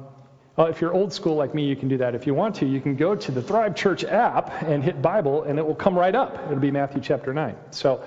uh, 0.59 0.65
if 0.65 0.81
you're 0.81 0.93
old 0.93 1.13
school 1.13 1.35
like 1.35 1.55
me, 1.55 1.67
you 1.67 1.77
can 1.77 1.89
do 1.89 1.97
that. 1.99 2.15
If 2.15 2.27
you 2.27 2.35
want 2.35 2.57
to, 2.57 2.67
you 2.67 2.81
can 2.81 2.95
go 2.95 3.15
to 3.15 3.33
the 3.33 3.43
Thrive 3.43 3.75
Church 3.75 4.05
app 4.05 4.63
and 4.63 4.85
hit 4.85 5.01
Bible, 5.01 5.45
and 5.45 5.59
it 5.59 5.67
will 5.67 5.75
come 5.75 5.99
right 5.99 6.15
up. 6.15 6.39
It'll 6.47 6.57
be 6.57 6.71
Matthew 6.71 7.01
chapter 7.01 7.33
9. 7.33 7.57
So, 7.71 8.03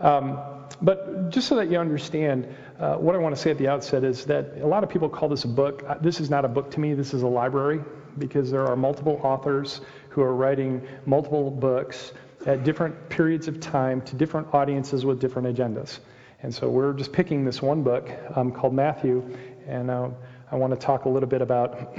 um, 0.00 0.38
but 0.82 1.30
just 1.30 1.48
so 1.48 1.56
that 1.56 1.70
you 1.70 1.78
understand, 1.78 2.54
uh, 2.78 2.96
what 2.96 3.14
I 3.14 3.18
want 3.18 3.34
to 3.34 3.40
say 3.40 3.50
at 3.50 3.56
the 3.56 3.68
outset 3.68 4.04
is 4.04 4.26
that 4.26 4.58
a 4.60 4.66
lot 4.66 4.84
of 4.84 4.90
people 4.90 5.08
call 5.08 5.30
this 5.30 5.44
a 5.44 5.48
book. 5.48 5.84
Uh, 5.86 5.94
this 5.98 6.20
is 6.20 6.28
not 6.28 6.44
a 6.44 6.48
book 6.48 6.70
to 6.72 6.80
me, 6.80 6.92
this 6.92 7.14
is 7.14 7.22
a 7.22 7.26
library 7.26 7.80
because 8.18 8.50
there 8.50 8.66
are 8.66 8.76
multiple 8.76 9.20
authors 9.22 9.80
who 10.10 10.22
are 10.22 10.34
writing 10.34 10.86
multiple 11.06 11.50
books 11.50 12.12
at 12.46 12.64
different 12.64 13.08
periods 13.08 13.48
of 13.48 13.60
time 13.60 14.00
to 14.02 14.16
different 14.16 14.52
audiences 14.54 15.04
with 15.04 15.20
different 15.20 15.56
agendas. 15.56 15.98
And 16.42 16.54
so 16.54 16.68
we're 16.68 16.92
just 16.92 17.12
picking 17.12 17.44
this 17.44 17.62
one 17.62 17.82
book 17.82 18.10
um, 18.34 18.52
called 18.52 18.74
Matthew, 18.74 19.36
and 19.66 19.90
uh, 19.90 20.10
I 20.50 20.56
want 20.56 20.72
to 20.72 20.78
talk 20.78 21.06
a 21.06 21.08
little 21.08 21.28
bit 21.28 21.42
about, 21.42 21.98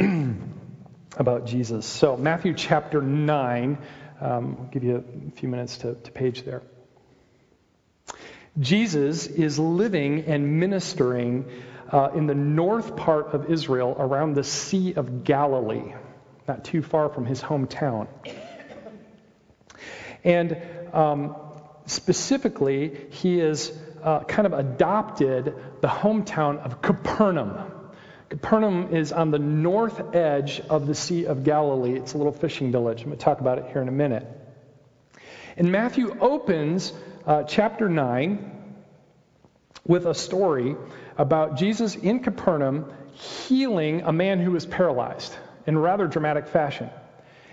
about 1.18 1.48
Jesus. 1.48 1.86
So, 1.86 2.16
Matthew 2.16 2.54
chapter 2.54 3.02
9, 3.02 3.78
um, 4.22 4.58
I'll 4.60 4.70
give 4.72 4.86
you 4.86 5.04
a 5.28 5.32
few 5.32 5.50
minutes 5.50 5.80
to, 5.80 5.96
to 5.96 6.12
page 6.12 6.44
there. 6.44 6.62
Jesus 8.58 9.28
is 9.28 9.60
living 9.60 10.24
and 10.28 10.62
ministering 10.62 11.46
uh, 11.92 12.12
in 12.16 12.26
the 12.26 12.36
north 12.36 12.96
part 12.96 13.34
of 13.34 13.52
Israel 13.52 13.96
around 14.00 14.36
the 14.36 14.46
Sea 14.46 14.94
of 14.94 15.26
Galilee, 15.26 15.94
not 16.48 16.64
too 16.64 16.82
far 16.82 17.10
from 17.10 17.26
his 17.26 17.42
hometown. 17.42 18.08
And 20.24 20.58
um, 20.94 21.36
specifically, 21.86 22.98
he 23.10 23.40
has 23.40 23.78
uh, 24.02 24.22
kind 24.24 24.46
of 24.46 24.54
adopted 24.54 25.54
the 25.82 25.88
hometown 25.88 26.60
of 26.60 26.82
Capernaum. 26.82 27.72
Capernaum 28.30 28.94
is 28.94 29.12
on 29.14 29.32
the 29.32 29.40
north 29.40 30.14
edge 30.14 30.60
of 30.70 30.86
the 30.86 30.96
Sea 30.96 31.26
of 31.26 31.44
Galilee. 31.44 31.98
It's 31.98 32.14
a 32.14 32.18
little 32.18 32.34
fishing 32.34 32.72
village. 32.72 33.02
I'm 33.02 33.08
going 33.08 33.18
to 33.18 33.24
talk 33.24 33.40
about 33.40 33.58
it 33.58 33.66
here 33.72 33.82
in 33.82 33.88
a 33.88 33.92
minute. 33.94 34.28
And 35.56 35.72
Matthew 35.72 36.16
opens 36.20 36.92
uh, 37.26 37.44
chapter 37.44 37.88
9 37.90 38.54
with 39.86 40.06
a 40.06 40.14
story 40.14 40.76
about 41.18 41.58
Jesus 41.58 41.96
in 41.96 42.20
Capernaum 42.20 42.92
healing 43.14 44.02
a 44.02 44.12
man 44.12 44.40
who 44.40 44.52
was 44.52 44.66
paralyzed 44.66 45.34
in 45.66 45.78
rather 45.78 46.06
dramatic 46.08 46.48
fashion. 46.48 46.90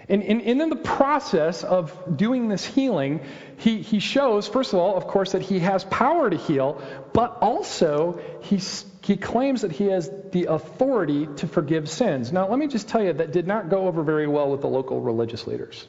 And, 0.09 0.23
and, 0.23 0.43
and, 0.43 0.61
in 0.61 0.69
the 0.69 0.77
process 0.77 1.65
of 1.65 2.17
doing 2.17 2.49
this 2.49 2.65
healing, 2.65 3.21
he, 3.57 3.81
he 3.81 4.01
shows, 4.01 4.47
first 4.47 4.75
of 4.75 4.79
all, 4.79 4.97
of 4.97 5.07
course, 5.07 5.33
that 5.33 5.41
he 5.41 5.61
has 5.61 5.85
power 5.85 6.29
to 6.29 6.37
heal, 6.37 6.83
but 7.15 7.39
also 7.41 8.21
he, 8.43 8.61
he 9.03 9.17
claims 9.17 9.63
that 9.63 9.73
he 9.73 9.87
has 9.87 10.11
the 10.31 10.47
authority 10.47 11.27
to 11.37 11.47
forgive 11.47 11.89
sins. 11.89 12.33
Now, 12.33 12.49
let 12.49 12.59
me 12.59 12.67
just 12.67 12.89
tell 12.89 13.03
you, 13.03 13.15
that 13.15 13.33
did 13.33 13.47
not 13.47 13.71
go 13.71 13.87
over 13.87 14.03
very 14.03 14.27
well 14.27 14.51
with 14.51 14.61
the 14.61 14.69
local 14.69 15.01
religious 15.01 15.47
leaders. 15.47 15.87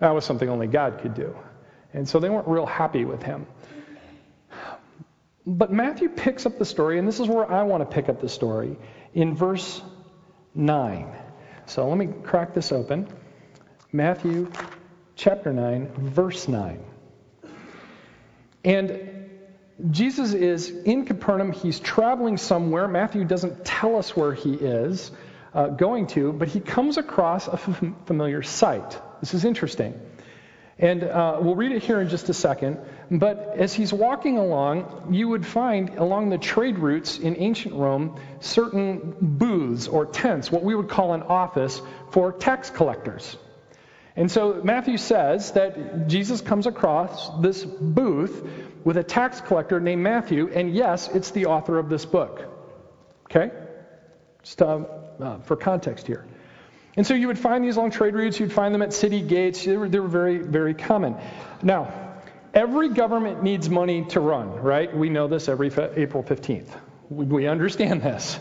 That 0.00 0.10
was 0.10 0.26
something 0.26 0.48
only 0.48 0.66
God 0.66 1.00
could 1.00 1.14
do. 1.14 1.34
And 1.94 2.06
so 2.06 2.18
they 2.20 2.28
weren't 2.28 2.48
real 2.48 2.66
happy 2.66 3.06
with 3.06 3.22
him. 3.22 3.46
But 5.46 5.72
Matthew 5.72 6.08
picks 6.08 6.44
up 6.44 6.58
the 6.58 6.64
story, 6.64 6.98
and 6.98 7.08
this 7.08 7.20
is 7.20 7.28
where 7.28 7.50
I 7.50 7.62
want 7.62 7.88
to 7.88 7.94
pick 7.94 8.08
up 8.08 8.20
the 8.20 8.28
story, 8.28 8.76
in 9.14 9.34
verse 9.34 9.80
9. 10.54 11.23
So 11.66 11.88
let 11.88 11.96
me 11.96 12.08
crack 12.22 12.54
this 12.54 12.72
open. 12.72 13.08
Matthew 13.92 14.50
chapter 15.16 15.52
9, 15.52 15.92
verse 15.96 16.46
9. 16.46 16.84
And 18.64 19.30
Jesus 19.90 20.34
is 20.34 20.68
in 20.68 21.04
Capernaum. 21.04 21.52
He's 21.52 21.80
traveling 21.80 22.36
somewhere. 22.36 22.86
Matthew 22.86 23.24
doesn't 23.24 23.64
tell 23.64 23.96
us 23.96 24.14
where 24.16 24.34
he 24.34 24.54
is 24.54 25.10
uh, 25.52 25.68
going 25.68 26.06
to, 26.08 26.32
but 26.32 26.48
he 26.48 26.60
comes 26.60 26.98
across 26.98 27.48
a 27.48 27.56
familiar 27.56 28.42
sight. 28.42 28.98
This 29.20 29.34
is 29.34 29.44
interesting. 29.44 29.98
And 30.78 31.04
uh, 31.04 31.38
we'll 31.40 31.56
read 31.56 31.72
it 31.72 31.82
here 31.82 32.00
in 32.00 32.08
just 32.08 32.28
a 32.28 32.34
second. 32.34 32.78
But 33.10 33.54
as 33.56 33.74
he's 33.74 33.92
walking 33.92 34.38
along, 34.38 35.08
you 35.10 35.28
would 35.28 35.44
find 35.44 35.90
along 35.90 36.30
the 36.30 36.38
trade 36.38 36.78
routes 36.78 37.18
in 37.18 37.36
ancient 37.36 37.74
Rome 37.74 38.18
certain 38.40 39.14
booths 39.20 39.88
or 39.88 40.06
tents, 40.06 40.50
what 40.50 40.62
we 40.62 40.74
would 40.74 40.88
call 40.88 41.12
an 41.12 41.22
office 41.22 41.80
for 42.10 42.32
tax 42.32 42.70
collectors. 42.70 43.36
And 44.16 44.30
so 44.30 44.60
Matthew 44.62 44.96
says 44.96 45.52
that 45.52 46.06
Jesus 46.08 46.40
comes 46.40 46.66
across 46.66 47.40
this 47.40 47.64
booth 47.64 48.48
with 48.84 48.96
a 48.96 49.02
tax 49.02 49.40
collector 49.40 49.80
named 49.80 50.02
Matthew, 50.02 50.50
and 50.52 50.74
yes, 50.74 51.08
it's 51.08 51.32
the 51.32 51.46
author 51.46 51.78
of 51.78 51.88
this 51.88 52.04
book. 52.04 52.42
Okay? 53.30 53.50
Just 54.42 54.62
uh, 54.62 54.84
uh, 55.20 55.38
for 55.40 55.56
context 55.56 56.06
here. 56.06 56.24
And 56.96 57.04
so 57.04 57.14
you 57.14 57.26
would 57.26 57.38
find 57.38 57.64
these 57.64 57.76
along 57.76 57.90
trade 57.90 58.14
routes, 58.14 58.38
you'd 58.38 58.52
find 58.52 58.72
them 58.72 58.82
at 58.82 58.92
city 58.92 59.20
gates. 59.20 59.64
They 59.64 59.76
were, 59.76 59.88
they 59.88 59.98
were 59.98 60.06
very, 60.06 60.38
very 60.38 60.74
common. 60.74 61.16
Now, 61.60 62.03
every 62.54 62.88
government 62.88 63.42
needs 63.42 63.68
money 63.68 64.04
to 64.06 64.20
run, 64.20 64.50
right? 64.62 64.94
We 64.96 65.10
know 65.10 65.26
this 65.26 65.48
every 65.48 65.70
fe- 65.70 65.92
April 65.96 66.22
15th. 66.22 66.68
We, 67.10 67.26
we 67.26 67.46
understand 67.46 68.02
this. 68.02 68.38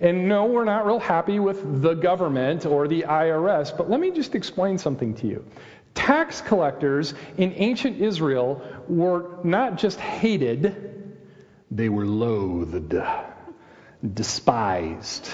And 0.00 0.28
no, 0.28 0.46
we're 0.46 0.64
not 0.64 0.86
real 0.86 0.98
happy 0.98 1.38
with 1.38 1.82
the 1.82 1.94
government 1.94 2.64
or 2.64 2.88
the 2.88 3.02
IRS, 3.02 3.76
but 3.76 3.90
let 3.90 4.00
me 4.00 4.10
just 4.10 4.34
explain 4.34 4.78
something 4.78 5.14
to 5.16 5.26
you. 5.26 5.44
Tax 5.94 6.40
collectors 6.40 7.14
in 7.36 7.52
ancient 7.52 8.00
Israel 8.00 8.62
were 8.88 9.38
not 9.44 9.76
just 9.76 10.00
hated, 10.00 11.16
they 11.70 11.88
were 11.88 12.06
loathed, 12.06 12.94
despised. 14.14 15.28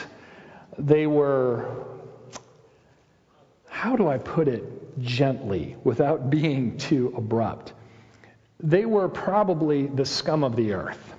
They 0.78 1.06
were 1.06 1.86
how 3.76 3.94
do 3.94 4.08
I 4.08 4.16
put 4.16 4.48
it 4.48 4.64
gently 5.02 5.76
without 5.84 6.30
being 6.30 6.78
too 6.78 7.12
abrupt? 7.14 7.74
They 8.60 8.86
were 8.86 9.08
probably 9.08 9.86
the 9.86 10.06
scum 10.06 10.44
of 10.44 10.56
the 10.56 10.72
earth. 10.72 11.14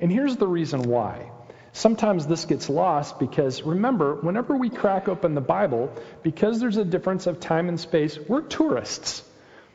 And 0.00 0.10
here's 0.10 0.36
the 0.36 0.46
reason 0.46 0.82
why. 0.82 1.30
Sometimes 1.72 2.26
this 2.26 2.44
gets 2.44 2.68
lost 2.68 3.18
because 3.18 3.62
remember, 3.62 4.14
whenever 4.14 4.56
we 4.56 4.70
crack 4.70 5.08
open 5.08 5.34
the 5.34 5.40
Bible, 5.40 5.92
because 6.22 6.60
there's 6.60 6.76
a 6.76 6.84
difference 6.84 7.26
of 7.26 7.40
time 7.40 7.68
and 7.68 7.80
space, 7.80 8.16
we're 8.18 8.42
tourists. 8.42 9.24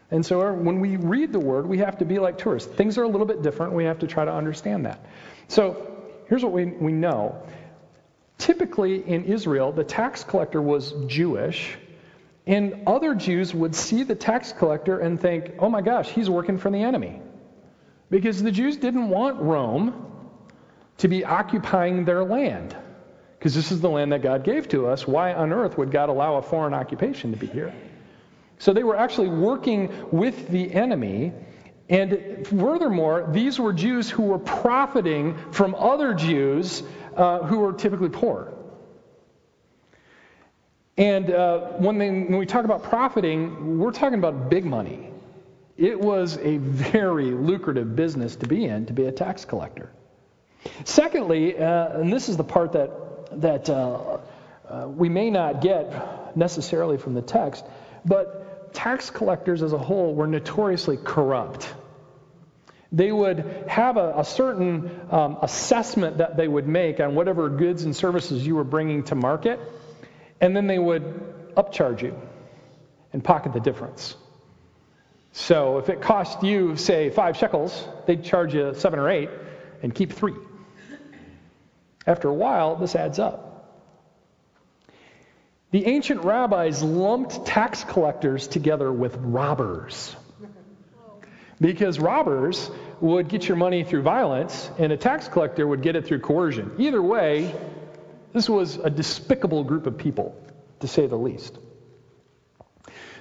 And 0.09 0.25
so 0.25 0.41
uh, 0.41 0.53
when 0.53 0.79
we 0.79 0.95
read 0.95 1.33
the 1.33 1.39
word, 1.39 1.67
we 1.67 1.79
have 1.79 1.97
to 1.97 2.05
be 2.05 2.19
like 2.19 2.37
tourists. 2.37 2.71
Things 2.73 2.97
are 2.97 3.03
a 3.03 3.07
little 3.07 3.27
bit 3.27 3.41
different. 3.41 3.73
We 3.73 3.83
have 3.83 3.99
to 3.99 4.07
try 4.07 4.23
to 4.23 4.33
understand 4.33 4.85
that. 4.85 5.05
So 5.49 6.05
here's 6.27 6.43
what 6.43 6.53
we, 6.53 6.65
we 6.65 6.93
know. 6.93 7.43
Typically 8.37 9.05
in 9.05 9.25
Israel, 9.25 9.73
the 9.73 9.83
tax 9.83 10.23
collector 10.23 10.61
was 10.61 10.93
Jewish 11.07 11.77
and 12.45 12.87
other 12.87 13.13
Jews 13.15 13.53
would 13.53 13.75
see 13.75 14.03
the 14.03 14.15
tax 14.15 14.53
collector 14.53 14.99
and 14.99 15.19
think, 15.19 15.53
oh 15.59 15.69
my 15.69 15.81
gosh, 15.81 16.09
he's 16.09 16.29
working 16.29 16.57
for 16.57 16.71
the 16.71 16.81
enemy. 16.81 17.21
Because 18.09 18.41
the 18.41 18.51
Jews 18.51 18.77
didn't 18.77 19.09
want 19.09 19.39
Rome 19.39 20.05
to 20.97 21.07
be 21.07 21.23
occupying 21.23 22.05
their 22.05 22.23
land. 22.23 22.75
Because 23.37 23.53
this 23.55 23.71
is 23.71 23.81
the 23.81 23.89
land 23.89 24.11
that 24.11 24.21
God 24.21 24.43
gave 24.43 24.67
to 24.69 24.87
us. 24.87 25.07
Why 25.07 25.33
on 25.33 25.53
earth 25.53 25.77
would 25.77 25.91
God 25.91 26.09
allow 26.09 26.35
a 26.35 26.41
foreign 26.41 26.73
occupation 26.73 27.31
to 27.31 27.37
be 27.37 27.47
here? 27.47 27.73
So 28.57 28.73
they 28.73 28.83
were 28.83 28.97
actually 28.97 29.29
working 29.29 29.93
with 30.11 30.49
the 30.49 30.73
enemy. 30.73 31.33
And 31.87 32.45
furthermore, 32.45 33.29
these 33.31 33.59
were 33.59 33.73
Jews 33.73 34.09
who 34.09 34.23
were 34.23 34.39
profiting 34.39 35.37
from 35.51 35.75
other 35.75 36.13
Jews 36.13 36.83
uh, 37.15 37.39
who 37.39 37.59
were 37.59 37.73
typically 37.73 38.09
poor. 38.09 38.53
And 40.99 41.31
uh, 41.31 41.59
when, 41.77 41.97
they, 41.97 42.09
when 42.09 42.37
we 42.37 42.45
talk 42.45 42.65
about 42.65 42.83
profiting, 42.83 43.79
we're 43.79 43.93
talking 43.93 44.19
about 44.19 44.49
big 44.49 44.65
money. 44.65 45.09
It 45.77 45.97
was 45.97 46.37
a 46.37 46.57
very 46.57 47.31
lucrative 47.31 47.95
business 47.95 48.35
to 48.35 48.47
be 48.47 48.65
in, 48.65 48.87
to 48.87 48.93
be 48.93 49.05
a 49.05 49.11
tax 49.13 49.45
collector. 49.45 49.89
Secondly, 50.83 51.57
uh, 51.57 52.01
and 52.01 52.11
this 52.11 52.27
is 52.27 52.35
the 52.35 52.43
part 52.43 52.73
that, 52.73 53.39
that 53.39 53.69
uh, 53.69 54.17
uh, 54.67 54.87
we 54.89 55.07
may 55.07 55.29
not 55.29 55.61
get 55.61 56.35
necessarily 56.35 56.97
from 56.97 57.13
the 57.13 57.21
text, 57.21 57.63
but 58.03 58.73
tax 58.73 59.09
collectors 59.09 59.63
as 59.63 59.71
a 59.71 59.77
whole 59.77 60.13
were 60.13 60.27
notoriously 60.27 60.97
corrupt. 60.97 61.73
They 62.91 63.09
would 63.09 63.63
have 63.69 63.95
a, 63.95 64.15
a 64.17 64.25
certain 64.25 64.91
um, 65.11 65.37
assessment 65.41 66.17
that 66.17 66.35
they 66.35 66.47
would 66.49 66.67
make 66.67 66.99
on 66.99 67.15
whatever 67.15 67.47
goods 67.47 67.83
and 67.83 67.95
services 67.95 68.45
you 68.45 68.55
were 68.55 68.65
bringing 68.65 69.03
to 69.05 69.15
market, 69.15 69.61
and 70.41 70.55
then 70.55 70.67
they 70.67 70.79
would 70.79 71.55
upcharge 71.55 72.01
you 72.01 72.19
and 73.13 73.23
pocket 73.23 73.53
the 73.53 73.59
difference. 73.59 74.15
So 75.31 75.77
if 75.77 75.89
it 75.89 76.01
cost 76.01 76.43
you, 76.43 76.75
say, 76.75 77.09
five 77.09 77.37
shekels, 77.37 77.87
they'd 78.05 78.23
charge 78.23 78.53
you 78.53 78.73
seven 78.73 78.99
or 78.99 79.09
eight 79.09 79.29
and 79.81 79.93
keep 79.93 80.11
three. 80.13 80.35
After 82.05 82.29
a 82.29 82.33
while, 82.33 82.75
this 82.75 82.95
adds 82.95 83.19
up. 83.19 83.45
The 85.71 85.85
ancient 85.85 86.23
rabbis 86.23 86.81
lumped 86.81 87.45
tax 87.45 87.83
collectors 87.83 88.47
together 88.47 88.91
with 88.91 89.15
robbers. 89.17 90.15
Because 91.61 91.99
robbers 91.99 92.71
would 93.01 93.27
get 93.27 93.47
your 93.47 93.57
money 93.57 93.83
through 93.83 94.01
violence, 94.01 94.71
and 94.79 94.91
a 94.91 94.97
tax 94.97 95.27
collector 95.27 95.67
would 95.67 95.81
get 95.81 95.95
it 95.95 96.07
through 96.07 96.19
coercion. 96.19 96.71
Either 96.79 97.01
way, 97.01 97.53
this 98.33 98.49
was 98.49 98.77
a 98.77 98.89
despicable 98.89 99.63
group 99.63 99.87
of 99.87 99.97
people, 99.97 100.35
to 100.79 100.87
say 100.87 101.07
the 101.07 101.17
least. 101.17 101.57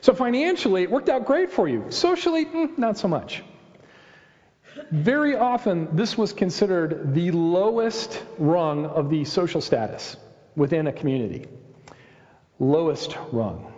So 0.00 0.14
financially, 0.14 0.82
it 0.84 0.90
worked 0.90 1.08
out 1.08 1.26
great 1.26 1.50
for 1.50 1.68
you. 1.68 1.86
Socially, 1.90 2.44
mm, 2.46 2.78
not 2.78 2.98
so 2.98 3.08
much. 3.08 3.42
Very 4.90 5.36
often, 5.36 5.96
this 5.96 6.16
was 6.16 6.32
considered 6.32 7.14
the 7.14 7.30
lowest 7.32 8.22
rung 8.38 8.86
of 8.86 9.10
the 9.10 9.24
social 9.24 9.60
status 9.60 10.16
within 10.54 10.86
a 10.86 10.92
community. 10.92 11.46
Lowest 12.58 13.16
rung. 13.32 13.72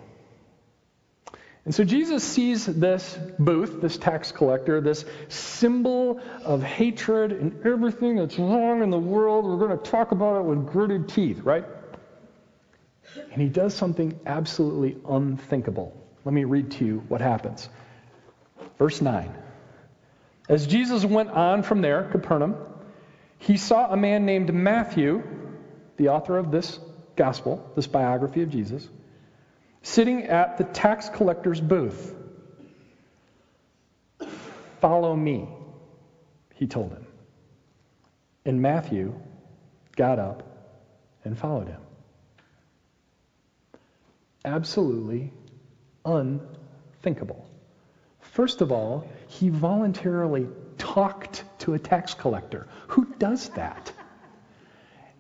And 1.65 1.75
so 1.75 1.85
Jesus 1.85 2.25
sees 2.25 2.65
this 2.65 3.19
booth, 3.39 3.83
this 3.83 3.99
tax 3.99 4.33
collector, 4.33 4.81
this 4.81 5.05
symbol 5.29 6.21
of 6.45 6.63
hatred 6.63 7.33
and 7.33 7.67
everything 7.67 8.17
that's 8.17 8.39
wrong 8.39 8.83
in 8.83 8.91
the 8.91 8.99
world. 8.99 9.45
We're 9.45 9.67
going 9.67 9.79
to 9.79 9.91
talk 9.91 10.13
about 10.13 10.41
it 10.41 10.45
with 10.45 10.67
gritted 10.67 11.11
teeth, 11.11 11.41
right? 11.41 11.65
And 13.33 13.43
he 13.43 13.49
does 13.49 13.75
something 13.75 14.19
absolutely 14.25 14.97
unthinkable. 15.07 15.97
Let 16.25 16.33
me 16.33 16.45
read 16.45 16.71
to 16.73 16.85
you 16.85 17.05
what 17.09 17.21
happens. 17.21 17.69
Verse 18.79 19.01
9. 19.03 19.35
As 20.49 20.67
Jesus 20.67 21.05
went 21.05 21.31
on 21.31 21.63
from 21.63 21.83
there, 21.83 22.05
Capernaum, 22.05 22.57
he 23.39 23.57
saw 23.57 23.93
a 23.93 23.97
man 23.97 24.27
named 24.27 24.53
Matthew, 24.53 25.23
the 25.97 26.09
author 26.09 26.39
of 26.39 26.51
this 26.51 26.79
gospel, 27.17 27.71
this 27.77 27.87
biography 27.87 28.43
of 28.43 28.51
Jesus, 28.51 28.89
sitting 29.83 30.25
at 30.25 30.59
the 30.59 30.65
tax 30.65 31.09
collector's 31.09 31.61
booth. 31.61 32.15
Follow 34.81 35.15
me, 35.15 35.49
he 36.55 36.67
told 36.67 36.93
him. 36.93 37.07
And 38.45 38.63
Matthew 38.63 39.15
got 39.97 40.19
up 40.19 40.43
and 41.25 41.39
followed 41.39 41.69
him. 41.69 41.81
Absolutely 44.45 45.33
unthinkable. 46.05 47.47
First 48.21 48.63
of 48.63 48.73
all, 48.73 49.07
he 49.27 49.49
voluntarily 49.51 50.47
talked 50.79 51.45
to 51.59 51.75
a 51.75 51.79
tax 51.79 52.15
collector. 52.15 52.67
Who 52.89 53.05
does 53.19 53.51
that? 53.51 53.93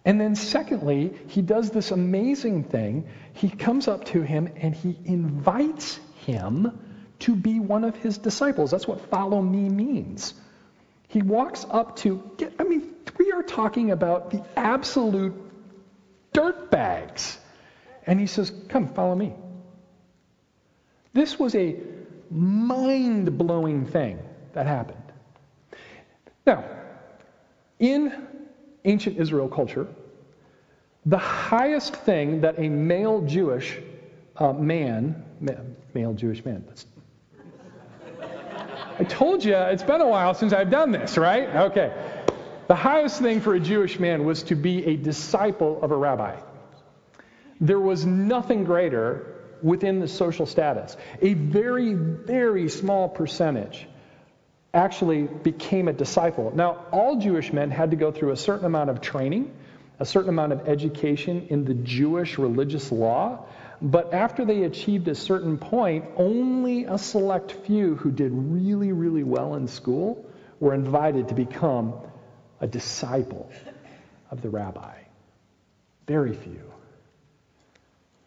And 0.04 0.18
then, 0.18 0.34
secondly, 0.34 1.12
he 1.26 1.42
does 1.42 1.70
this 1.70 1.90
amazing 1.90 2.64
thing. 2.64 3.08
He 3.40 3.48
comes 3.48 3.88
up 3.88 4.04
to 4.06 4.20
him 4.20 4.50
and 4.56 4.74
he 4.74 4.98
invites 5.06 5.98
him 6.26 6.78
to 7.20 7.34
be 7.34 7.58
one 7.58 7.84
of 7.84 7.96
his 7.96 8.18
disciples. 8.18 8.70
That's 8.70 8.86
what 8.86 9.00
follow 9.08 9.40
me 9.40 9.70
means. 9.70 10.34
He 11.08 11.22
walks 11.22 11.64
up 11.70 11.96
to, 11.96 12.22
get, 12.36 12.52
I 12.58 12.64
mean, 12.64 12.94
we 13.18 13.32
are 13.32 13.42
talking 13.42 13.92
about 13.92 14.30
the 14.30 14.44
absolute 14.56 15.32
dirtbags. 16.34 17.38
And 18.06 18.20
he 18.20 18.26
says, 18.26 18.52
Come, 18.68 18.88
follow 18.88 19.14
me. 19.14 19.32
This 21.14 21.38
was 21.38 21.54
a 21.54 21.76
mind 22.30 23.38
blowing 23.38 23.86
thing 23.86 24.18
that 24.52 24.66
happened. 24.66 24.98
Now, 26.46 26.62
in 27.78 28.12
ancient 28.84 29.16
Israel 29.16 29.48
culture, 29.48 29.88
the 31.06 31.18
highest 31.18 31.96
thing 31.96 32.42
that 32.42 32.58
a 32.58 32.68
male 32.68 33.22
Jewish 33.22 33.78
uh, 34.36 34.52
man, 34.52 35.24
male 35.94 36.12
Jewish 36.14 36.44
man, 36.44 36.64
I 38.98 39.04
told 39.04 39.42
you 39.42 39.54
it's 39.54 39.82
been 39.82 40.02
a 40.02 40.08
while 40.08 40.34
since 40.34 40.52
I've 40.52 40.70
done 40.70 40.90
this, 40.90 41.16
right? 41.16 41.48
Okay. 41.48 41.92
The 42.68 42.74
highest 42.74 43.20
thing 43.20 43.40
for 43.40 43.54
a 43.54 43.60
Jewish 43.60 43.98
man 43.98 44.24
was 44.24 44.42
to 44.44 44.54
be 44.54 44.84
a 44.84 44.96
disciple 44.96 45.82
of 45.82 45.90
a 45.90 45.96
rabbi. 45.96 46.38
There 47.60 47.80
was 47.80 48.04
nothing 48.04 48.64
greater 48.64 49.40
within 49.62 50.00
the 50.00 50.08
social 50.08 50.46
status. 50.46 50.96
A 51.22 51.34
very, 51.34 51.94
very 51.94 52.68
small 52.68 53.08
percentage 53.08 53.88
actually 54.72 55.22
became 55.22 55.88
a 55.88 55.92
disciple. 55.92 56.52
Now, 56.54 56.84
all 56.92 57.16
Jewish 57.16 57.52
men 57.52 57.70
had 57.70 57.90
to 57.90 57.96
go 57.96 58.12
through 58.12 58.32
a 58.32 58.36
certain 58.36 58.66
amount 58.66 58.90
of 58.90 59.00
training, 59.00 59.52
a 60.00 60.06
certain 60.06 60.30
amount 60.30 60.52
of 60.52 60.66
education 60.66 61.46
in 61.50 61.66
the 61.66 61.74
Jewish 61.74 62.38
religious 62.38 62.90
law. 62.90 63.46
But 63.82 64.14
after 64.14 64.44
they 64.46 64.64
achieved 64.64 65.08
a 65.08 65.14
certain 65.14 65.58
point, 65.58 66.06
only 66.16 66.84
a 66.84 66.98
select 66.98 67.52
few 67.52 67.96
who 67.96 68.10
did 68.10 68.32
really, 68.32 68.92
really 68.92 69.22
well 69.22 69.54
in 69.54 69.68
school 69.68 70.26
were 70.58 70.74
invited 70.74 71.28
to 71.28 71.34
become 71.34 71.94
a 72.60 72.66
disciple 72.66 73.50
of 74.30 74.40
the 74.42 74.48
rabbi. 74.48 74.96
Very 76.06 76.34
few. 76.34 76.62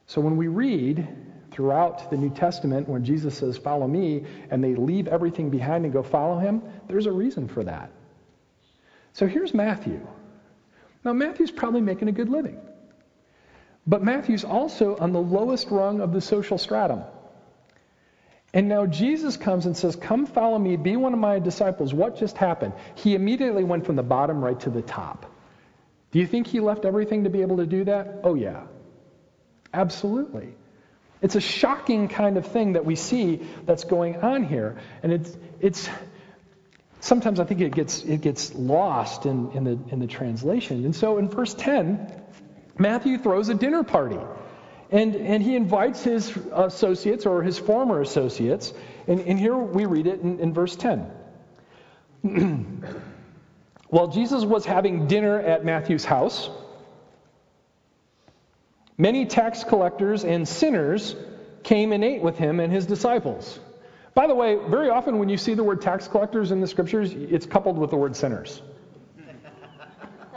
So 0.05 0.21
when 0.21 0.37
we 0.37 0.47
read 0.47 1.07
throughout 1.51 2.11
the 2.11 2.17
New 2.17 2.29
Testament, 2.29 2.87
when 2.87 3.03
Jesus 3.03 3.37
says, 3.37 3.57
Follow 3.57 3.87
me, 3.87 4.25
and 4.51 4.63
they 4.63 4.75
leave 4.75 5.07
everything 5.07 5.49
behind 5.49 5.85
and 5.85 5.93
go 5.93 6.03
follow 6.03 6.37
him, 6.37 6.61
there's 6.87 7.07
a 7.07 7.11
reason 7.11 7.47
for 7.47 7.63
that. 7.63 7.91
So 9.13 9.27
here's 9.27 9.53
Matthew. 9.53 10.05
Now, 11.03 11.13
Matthew's 11.13 11.51
probably 11.51 11.81
making 11.81 12.07
a 12.07 12.11
good 12.11 12.29
living. 12.29 12.59
But 13.85 14.03
Matthew's 14.03 14.43
also 14.43 14.95
on 14.97 15.11
the 15.11 15.21
lowest 15.21 15.69
rung 15.69 15.99
of 15.99 16.13
the 16.13 16.21
social 16.21 16.57
stratum. 16.57 17.03
And 18.53 18.69
now 18.69 18.85
Jesus 18.85 19.35
comes 19.35 19.65
and 19.65 19.75
says, 19.75 19.95
Come 19.95 20.25
follow 20.25 20.57
me, 20.57 20.77
be 20.77 20.95
one 20.95 21.13
of 21.13 21.19
my 21.19 21.39
disciples. 21.39 21.93
What 21.93 22.17
just 22.17 22.37
happened? 22.37 22.73
He 22.95 23.15
immediately 23.15 23.63
went 23.63 23.85
from 23.85 23.95
the 23.95 24.03
bottom 24.03 24.43
right 24.43 24.59
to 24.61 24.69
the 24.69 24.81
top. 24.81 25.25
Do 26.11 26.19
you 26.19 26.27
think 26.27 26.47
he 26.47 26.59
left 26.59 26.85
everything 26.85 27.23
to 27.23 27.29
be 27.31 27.41
able 27.41 27.57
to 27.57 27.65
do 27.65 27.85
that? 27.85 28.19
Oh, 28.23 28.35
yeah. 28.35 28.61
Absolutely. 29.73 30.53
It's 31.23 31.35
a 31.35 31.41
shocking 31.41 32.07
kind 32.07 32.37
of 32.37 32.45
thing 32.45 32.73
that 32.73 32.85
we 32.85 32.95
see 32.95 33.41
that's 33.65 33.85
going 33.85 34.17
on 34.17 34.43
here. 34.43 34.77
And 35.01 35.11
it's, 35.11 35.35
it's 35.59 35.89
sometimes 37.03 37.39
I 37.39 37.45
think 37.45 37.61
it 37.61 37.73
gets, 37.73 38.03
it 38.03 38.21
gets 38.21 38.53
lost 38.55 39.25
in, 39.25 39.51
in, 39.51 39.63
the, 39.63 39.79
in 39.91 39.99
the 39.99 40.07
translation. 40.07 40.85
And 40.85 40.95
so 40.95 41.17
in 41.17 41.29
verse 41.29 41.53
10, 41.53 42.11
Matthew 42.77 43.17
throws 43.17 43.49
a 43.49 43.53
dinner 43.53 43.83
party. 43.83 44.19
And, 44.89 45.15
and 45.15 45.41
he 45.41 45.55
invites 45.55 46.03
his 46.03 46.35
associates 46.51 47.25
or 47.25 47.41
his 47.41 47.57
former 47.59 48.01
associates. 48.01 48.73
And, 49.07 49.21
and 49.21 49.39
here 49.39 49.55
we 49.55 49.85
read 49.85 50.07
it 50.07 50.21
in, 50.21 50.39
in 50.39 50.53
verse 50.53 50.75
10. 50.75 51.11
While 53.89 54.07
Jesus 54.07 54.43
was 54.43 54.65
having 54.65 55.07
dinner 55.07 55.39
at 55.39 55.65
Matthew's 55.65 56.05
house, 56.05 56.49
Many 58.97 59.25
tax 59.25 59.63
collectors 59.63 60.23
and 60.23 60.47
sinners 60.47 61.15
came 61.63 61.93
and 61.93 62.03
ate 62.03 62.21
with 62.21 62.37
him 62.37 62.59
and 62.59 62.71
his 62.71 62.85
disciples. 62.85 63.59
By 64.15 64.27
the 64.27 64.35
way, 64.35 64.55
very 64.67 64.89
often 64.89 65.17
when 65.17 65.29
you 65.29 65.37
see 65.37 65.55
the 65.55 65.63
word 65.63 65.81
tax 65.81 66.07
collectors 66.07 66.51
in 66.51 66.61
the 66.61 66.67
scriptures, 66.67 67.13
it's 67.13 67.45
coupled 67.45 67.77
with 67.77 67.89
the 67.89 67.97
word 67.97 68.15
sinners. 68.15 68.61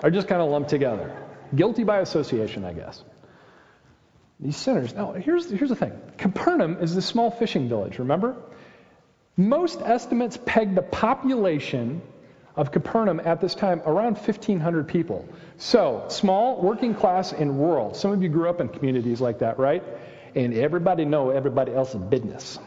Are 0.02 0.10
just 0.10 0.28
kind 0.28 0.40
of 0.40 0.50
lumped 0.50 0.70
together. 0.70 1.14
Guilty 1.54 1.84
by 1.84 1.98
association, 2.00 2.64
I 2.64 2.72
guess. 2.72 3.02
These 4.40 4.56
sinners. 4.56 4.94
Now, 4.94 5.12
here's, 5.12 5.50
here's 5.50 5.70
the 5.70 5.76
thing 5.76 5.92
Capernaum 6.18 6.78
is 6.80 6.94
this 6.94 7.06
small 7.06 7.30
fishing 7.30 7.68
village, 7.68 7.98
remember? 7.98 8.36
Most 9.36 9.80
estimates 9.80 10.38
peg 10.44 10.74
the 10.74 10.82
population 10.82 12.00
of 12.56 12.72
Capernaum 12.72 13.20
at 13.20 13.40
this 13.40 13.54
time 13.54 13.82
around 13.84 14.14
1,500 14.14 14.88
people. 14.88 15.28
So, 15.58 16.06
small, 16.08 16.60
working 16.62 16.94
class, 16.94 17.32
and 17.32 17.58
rural. 17.58 17.92
Some 17.92 18.12
of 18.12 18.22
you 18.22 18.30
grew 18.30 18.48
up 18.48 18.62
in 18.62 18.68
communities 18.68 19.20
like 19.20 19.40
that, 19.40 19.58
right? 19.58 19.82
And 20.34 20.54
everybody 20.54 21.04
know 21.04 21.30
everybody 21.30 21.74
else's 21.74 22.00
business. 22.00 22.58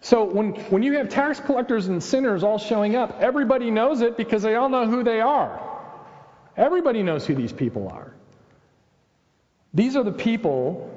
So 0.00 0.24
when, 0.24 0.52
when 0.70 0.82
you 0.82 0.94
have 0.94 1.08
tax 1.08 1.40
collectors 1.40 1.88
and 1.88 2.02
sinners 2.02 2.44
all 2.44 2.58
showing 2.58 2.94
up, 2.94 3.18
everybody 3.20 3.70
knows 3.70 4.00
it 4.00 4.16
because 4.16 4.42
they 4.42 4.54
all 4.54 4.68
know 4.68 4.86
who 4.86 5.02
they 5.02 5.20
are. 5.20 5.60
Everybody 6.56 7.02
knows 7.02 7.26
who 7.26 7.34
these 7.34 7.52
people 7.52 7.88
are. 7.88 8.14
These 9.74 9.96
are 9.96 10.04
the 10.04 10.12
people 10.12 10.90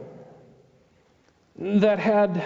that 1.57 1.99
had 1.99 2.43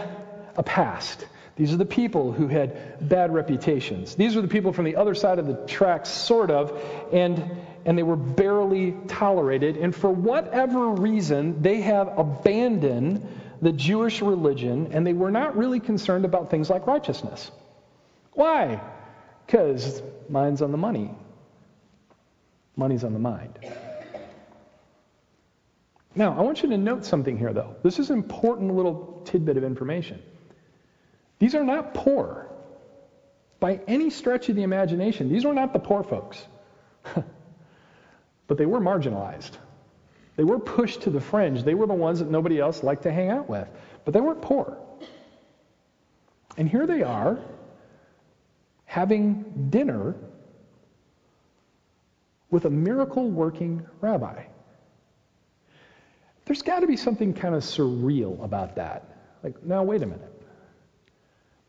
a 0.57 0.63
past. 0.63 1.27
These 1.55 1.73
are 1.73 1.77
the 1.77 1.85
people 1.85 2.33
who 2.33 2.47
had 2.47 3.07
bad 3.07 3.33
reputations. 3.33 4.15
These 4.15 4.35
are 4.35 4.41
the 4.41 4.47
people 4.47 4.73
from 4.73 4.85
the 4.85 4.97
other 4.97 5.15
side 5.15 5.39
of 5.39 5.47
the 5.47 5.55
tracks, 5.67 6.09
sort 6.09 6.51
of, 6.51 6.81
and, 7.13 7.49
and 7.85 7.97
they 7.97 8.03
were 8.03 8.17
barely 8.17 8.93
tolerated. 9.07 9.77
And 9.77 9.95
for 9.95 10.09
whatever 10.09 10.89
reason, 10.89 11.61
they 11.61 11.79
have 11.81 12.17
abandoned 12.17 13.25
the 13.61 13.71
Jewish 13.71 14.21
religion, 14.21 14.89
and 14.91 15.05
they 15.05 15.13
were 15.13 15.31
not 15.31 15.57
really 15.57 15.79
concerned 15.79 16.25
about 16.25 16.49
things 16.49 16.69
like 16.69 16.87
righteousness. 16.87 17.51
Why? 18.33 18.81
Because 19.45 20.01
mind's 20.29 20.61
on 20.61 20.71
the 20.71 20.77
money. 20.77 21.11
Money's 22.75 23.03
on 23.03 23.13
the 23.13 23.19
mind. 23.19 23.59
Now, 26.15 26.37
I 26.37 26.41
want 26.41 26.63
you 26.63 26.69
to 26.69 26.77
note 26.77 27.05
something 27.05 27.37
here, 27.37 27.53
though. 27.53 27.75
This 27.83 27.99
is 27.99 28.09
an 28.09 28.17
important 28.17 28.73
little 28.73 29.21
tidbit 29.25 29.57
of 29.57 29.63
information. 29.63 30.21
These 31.39 31.55
are 31.55 31.63
not 31.63 31.93
poor 31.93 32.49
by 33.59 33.81
any 33.87 34.09
stretch 34.09 34.47
of 34.49 34.55
the 34.55 34.63
imagination. 34.63 35.29
These 35.29 35.45
were 35.45 35.53
not 35.53 35.73
the 35.73 35.79
poor 35.79 36.03
folks, 36.03 36.41
but 38.47 38.57
they 38.57 38.65
were 38.65 38.79
marginalized. 38.79 39.51
They 40.35 40.43
were 40.43 40.59
pushed 40.59 41.01
to 41.03 41.09
the 41.09 41.21
fringe. 41.21 41.63
They 41.63 41.75
were 41.75 41.87
the 41.87 41.93
ones 41.93 42.19
that 42.19 42.29
nobody 42.29 42.59
else 42.59 42.83
liked 42.83 43.03
to 43.03 43.11
hang 43.11 43.29
out 43.29 43.49
with, 43.49 43.67
but 44.03 44.13
they 44.13 44.21
weren't 44.21 44.41
poor. 44.41 44.77
And 46.57 46.69
here 46.69 46.85
they 46.87 47.03
are 47.03 47.39
having 48.85 49.67
dinner 49.69 50.15
with 52.49 52.65
a 52.65 52.69
miracle 52.69 53.29
working 53.29 53.85
rabbi. 54.01 54.43
There's 56.45 56.61
got 56.61 56.81
to 56.81 56.87
be 56.87 56.95
something 56.95 57.33
kind 57.33 57.55
of 57.55 57.63
surreal 57.63 58.43
about 58.43 58.75
that. 58.75 59.17
Like, 59.43 59.63
now, 59.63 59.83
wait 59.83 60.03
a 60.03 60.05
minute. 60.05 60.31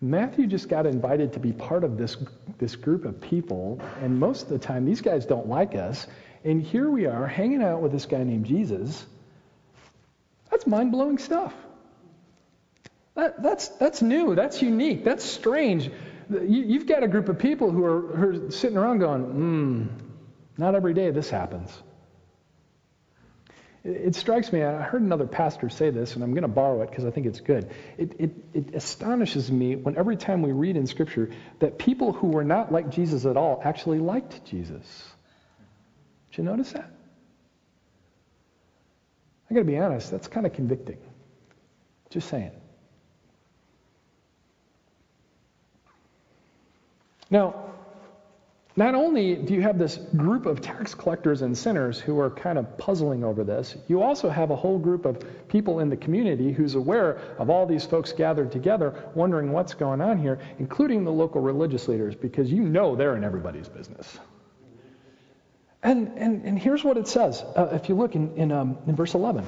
Matthew 0.00 0.46
just 0.46 0.68
got 0.68 0.86
invited 0.86 1.32
to 1.32 1.40
be 1.40 1.52
part 1.52 1.82
of 1.82 1.96
this, 1.96 2.16
this 2.58 2.76
group 2.76 3.06
of 3.06 3.20
people, 3.20 3.80
and 4.02 4.20
most 4.20 4.42
of 4.42 4.48
the 4.50 4.58
time, 4.58 4.84
these 4.84 5.00
guys 5.00 5.24
don't 5.24 5.48
like 5.48 5.74
us. 5.74 6.06
And 6.46 6.62
here 6.62 6.88
we 6.88 7.06
are 7.06 7.26
hanging 7.26 7.60
out 7.60 7.82
with 7.82 7.90
this 7.90 8.06
guy 8.06 8.22
named 8.22 8.46
Jesus. 8.46 9.04
That's 10.48 10.64
mind 10.64 10.92
blowing 10.92 11.18
stuff. 11.18 11.52
That, 13.16 13.42
that's, 13.42 13.66
that's 13.66 14.00
new. 14.00 14.36
That's 14.36 14.62
unique. 14.62 15.02
That's 15.02 15.24
strange. 15.24 15.90
You, 16.30 16.78
have 16.78 16.86
got 16.86 17.02
a 17.02 17.08
group 17.08 17.28
of 17.28 17.40
people 17.40 17.72
who 17.72 17.84
are, 17.84 18.00
who 18.00 18.46
are 18.46 18.50
sitting 18.52 18.78
around 18.78 19.00
going, 19.00 19.22
hmm, 19.24 19.86
not 20.56 20.76
every 20.76 20.94
day 20.94 21.10
this 21.10 21.28
happens. 21.28 21.76
It, 23.82 23.88
it 23.88 24.14
strikes 24.14 24.52
me, 24.52 24.62
I 24.62 24.82
heard 24.82 25.02
another 25.02 25.26
pastor 25.26 25.68
say 25.68 25.90
this, 25.90 26.14
and 26.14 26.22
I'm 26.22 26.30
going 26.30 26.42
to 26.42 26.48
borrow 26.48 26.82
it 26.82 26.90
because 26.90 27.04
I 27.04 27.10
think 27.10 27.26
it's 27.26 27.40
good. 27.40 27.72
It, 27.98 28.12
it, 28.20 28.30
it 28.54 28.74
astonishes 28.76 29.50
me 29.50 29.74
when 29.74 29.96
every 29.96 30.16
time 30.16 30.42
we 30.42 30.52
read 30.52 30.76
in 30.76 30.86
Scripture 30.86 31.32
that 31.58 31.76
people 31.76 32.12
who 32.12 32.28
were 32.28 32.44
not 32.44 32.70
like 32.70 32.90
Jesus 32.90 33.26
at 33.26 33.36
all 33.36 33.60
actually 33.64 33.98
liked 33.98 34.44
Jesus. 34.44 34.86
Did 36.36 36.42
you 36.42 36.50
notice 36.50 36.72
that? 36.72 36.90
I 39.50 39.54
got 39.54 39.60
to 39.60 39.64
be 39.64 39.78
honest, 39.78 40.10
that's 40.10 40.28
kind 40.28 40.44
of 40.44 40.52
convicting. 40.52 40.98
Just 42.10 42.28
saying. 42.28 42.50
Now, 47.30 47.70
not 48.76 48.94
only 48.94 49.36
do 49.36 49.54
you 49.54 49.62
have 49.62 49.78
this 49.78 49.96
group 50.14 50.44
of 50.44 50.60
tax 50.60 50.94
collectors 50.94 51.40
and 51.40 51.56
sinners 51.56 51.98
who 51.98 52.20
are 52.20 52.28
kind 52.28 52.58
of 52.58 52.76
puzzling 52.76 53.24
over 53.24 53.42
this, 53.42 53.74
you 53.88 54.02
also 54.02 54.28
have 54.28 54.50
a 54.50 54.56
whole 54.56 54.78
group 54.78 55.06
of 55.06 55.18
people 55.48 55.80
in 55.80 55.88
the 55.88 55.96
community 55.96 56.52
who's 56.52 56.74
aware 56.74 57.12
of 57.38 57.48
all 57.48 57.64
these 57.64 57.86
folks 57.86 58.12
gathered 58.12 58.52
together, 58.52 59.10
wondering 59.14 59.52
what's 59.52 59.72
going 59.72 60.02
on 60.02 60.18
here, 60.18 60.38
including 60.58 61.02
the 61.02 61.12
local 61.12 61.40
religious 61.40 61.88
leaders, 61.88 62.14
because 62.14 62.52
you 62.52 62.64
know 62.64 62.94
they're 62.94 63.16
in 63.16 63.24
everybody's 63.24 63.70
business. 63.70 64.18
And, 65.86 66.18
and, 66.18 66.44
and 66.44 66.58
here's 66.58 66.82
what 66.82 66.96
it 66.96 67.06
says 67.06 67.44
uh, 67.54 67.68
if 67.70 67.88
you 67.88 67.94
look 67.94 68.16
in, 68.16 68.34
in, 68.34 68.50
um, 68.50 68.76
in 68.88 68.96
verse 68.96 69.14
11. 69.14 69.46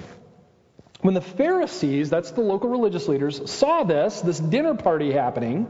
When 1.01 1.15
the 1.15 1.21
Pharisees, 1.21 2.11
that's 2.11 2.31
the 2.31 2.43
local 2.43 2.71
religious 2.71 3.09
leaders, 3.09 3.51
saw 3.51 3.83
this, 3.83 4.21
this 4.21 4.39
dinner 4.39 4.75
party 4.75 5.11
happening 5.13 5.67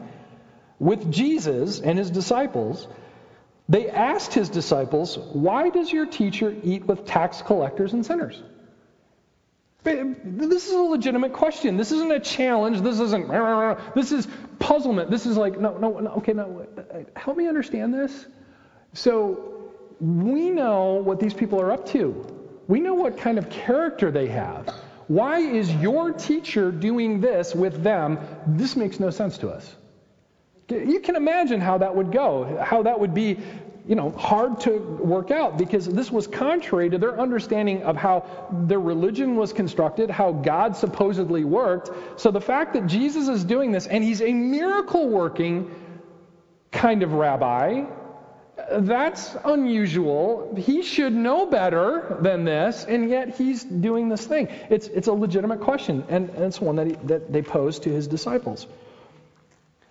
with 0.78 1.10
Jesus 1.10 1.80
and 1.80 1.98
his 1.98 2.10
disciples, 2.10 2.86
they 3.70 3.88
asked 3.88 4.34
his 4.34 4.50
disciples, 4.50 5.16
Why 5.16 5.70
does 5.70 5.90
your 5.90 6.04
teacher 6.04 6.54
eat 6.62 6.84
with 6.84 7.06
tax 7.06 7.40
collectors 7.40 7.94
and 7.94 8.04
sinners? 8.04 8.42
This 9.84 10.66
is 10.66 10.74
a 10.74 10.82
legitimate 10.82 11.32
question. 11.32 11.78
This 11.78 11.92
isn't 11.92 12.12
a 12.12 12.20
challenge. 12.20 12.82
This 12.82 13.00
isn't, 13.00 13.94
this 13.94 14.12
is 14.12 14.28
puzzlement. 14.58 15.10
This 15.10 15.24
is 15.24 15.38
like, 15.38 15.58
no, 15.58 15.78
no, 15.78 15.98
no 15.98 16.10
okay, 16.16 16.34
no, 16.34 16.66
help 17.16 17.38
me 17.38 17.48
understand 17.48 17.94
this. 17.94 18.26
So, 18.92 19.57
we 20.00 20.50
know 20.50 20.94
what 20.94 21.20
these 21.20 21.34
people 21.34 21.60
are 21.60 21.72
up 21.72 21.86
to. 21.88 22.26
We 22.66 22.80
know 22.80 22.94
what 22.94 23.18
kind 23.18 23.38
of 23.38 23.50
character 23.50 24.10
they 24.10 24.28
have. 24.28 24.68
Why 25.08 25.38
is 25.38 25.74
your 25.74 26.12
teacher 26.12 26.70
doing 26.70 27.20
this 27.20 27.54
with 27.54 27.82
them? 27.82 28.18
This 28.46 28.76
makes 28.76 29.00
no 29.00 29.10
sense 29.10 29.38
to 29.38 29.48
us. 29.48 29.74
You 30.68 31.00
can 31.00 31.16
imagine 31.16 31.62
how 31.62 31.78
that 31.78 31.96
would 31.96 32.12
go, 32.12 32.62
how 32.62 32.82
that 32.82 33.00
would 33.00 33.14
be, 33.14 33.38
you 33.86 33.94
know, 33.94 34.10
hard 34.10 34.60
to 34.60 34.72
work 34.72 35.30
out 35.30 35.56
because 35.56 35.86
this 35.86 36.12
was 36.12 36.26
contrary 36.26 36.90
to 36.90 36.98
their 36.98 37.18
understanding 37.18 37.84
of 37.84 37.96
how 37.96 38.26
their 38.66 38.78
religion 38.78 39.36
was 39.36 39.54
constructed, 39.54 40.10
how 40.10 40.32
God 40.32 40.76
supposedly 40.76 41.42
worked. 41.42 42.20
So 42.20 42.30
the 42.30 42.42
fact 42.42 42.74
that 42.74 42.86
Jesus 42.86 43.28
is 43.28 43.44
doing 43.44 43.72
this 43.72 43.86
and 43.86 44.04
he's 44.04 44.20
a 44.20 44.34
miracle 44.34 45.08
working 45.08 45.74
kind 46.70 47.02
of 47.02 47.14
rabbi, 47.14 47.86
that's 48.70 49.36
unusual. 49.44 50.54
He 50.56 50.82
should 50.82 51.12
know 51.12 51.46
better 51.46 52.18
than 52.20 52.44
this, 52.44 52.84
and 52.84 53.08
yet 53.08 53.36
he's 53.36 53.64
doing 53.64 54.08
this 54.08 54.26
thing. 54.26 54.48
It's, 54.70 54.88
it's 54.88 55.08
a 55.08 55.12
legitimate 55.12 55.60
question, 55.60 56.04
and, 56.08 56.30
and 56.30 56.44
it's 56.44 56.60
one 56.60 56.76
that, 56.76 56.86
he, 56.86 56.92
that 57.04 57.32
they 57.32 57.42
posed 57.42 57.84
to 57.84 57.90
his 57.90 58.06
disciples. 58.08 58.66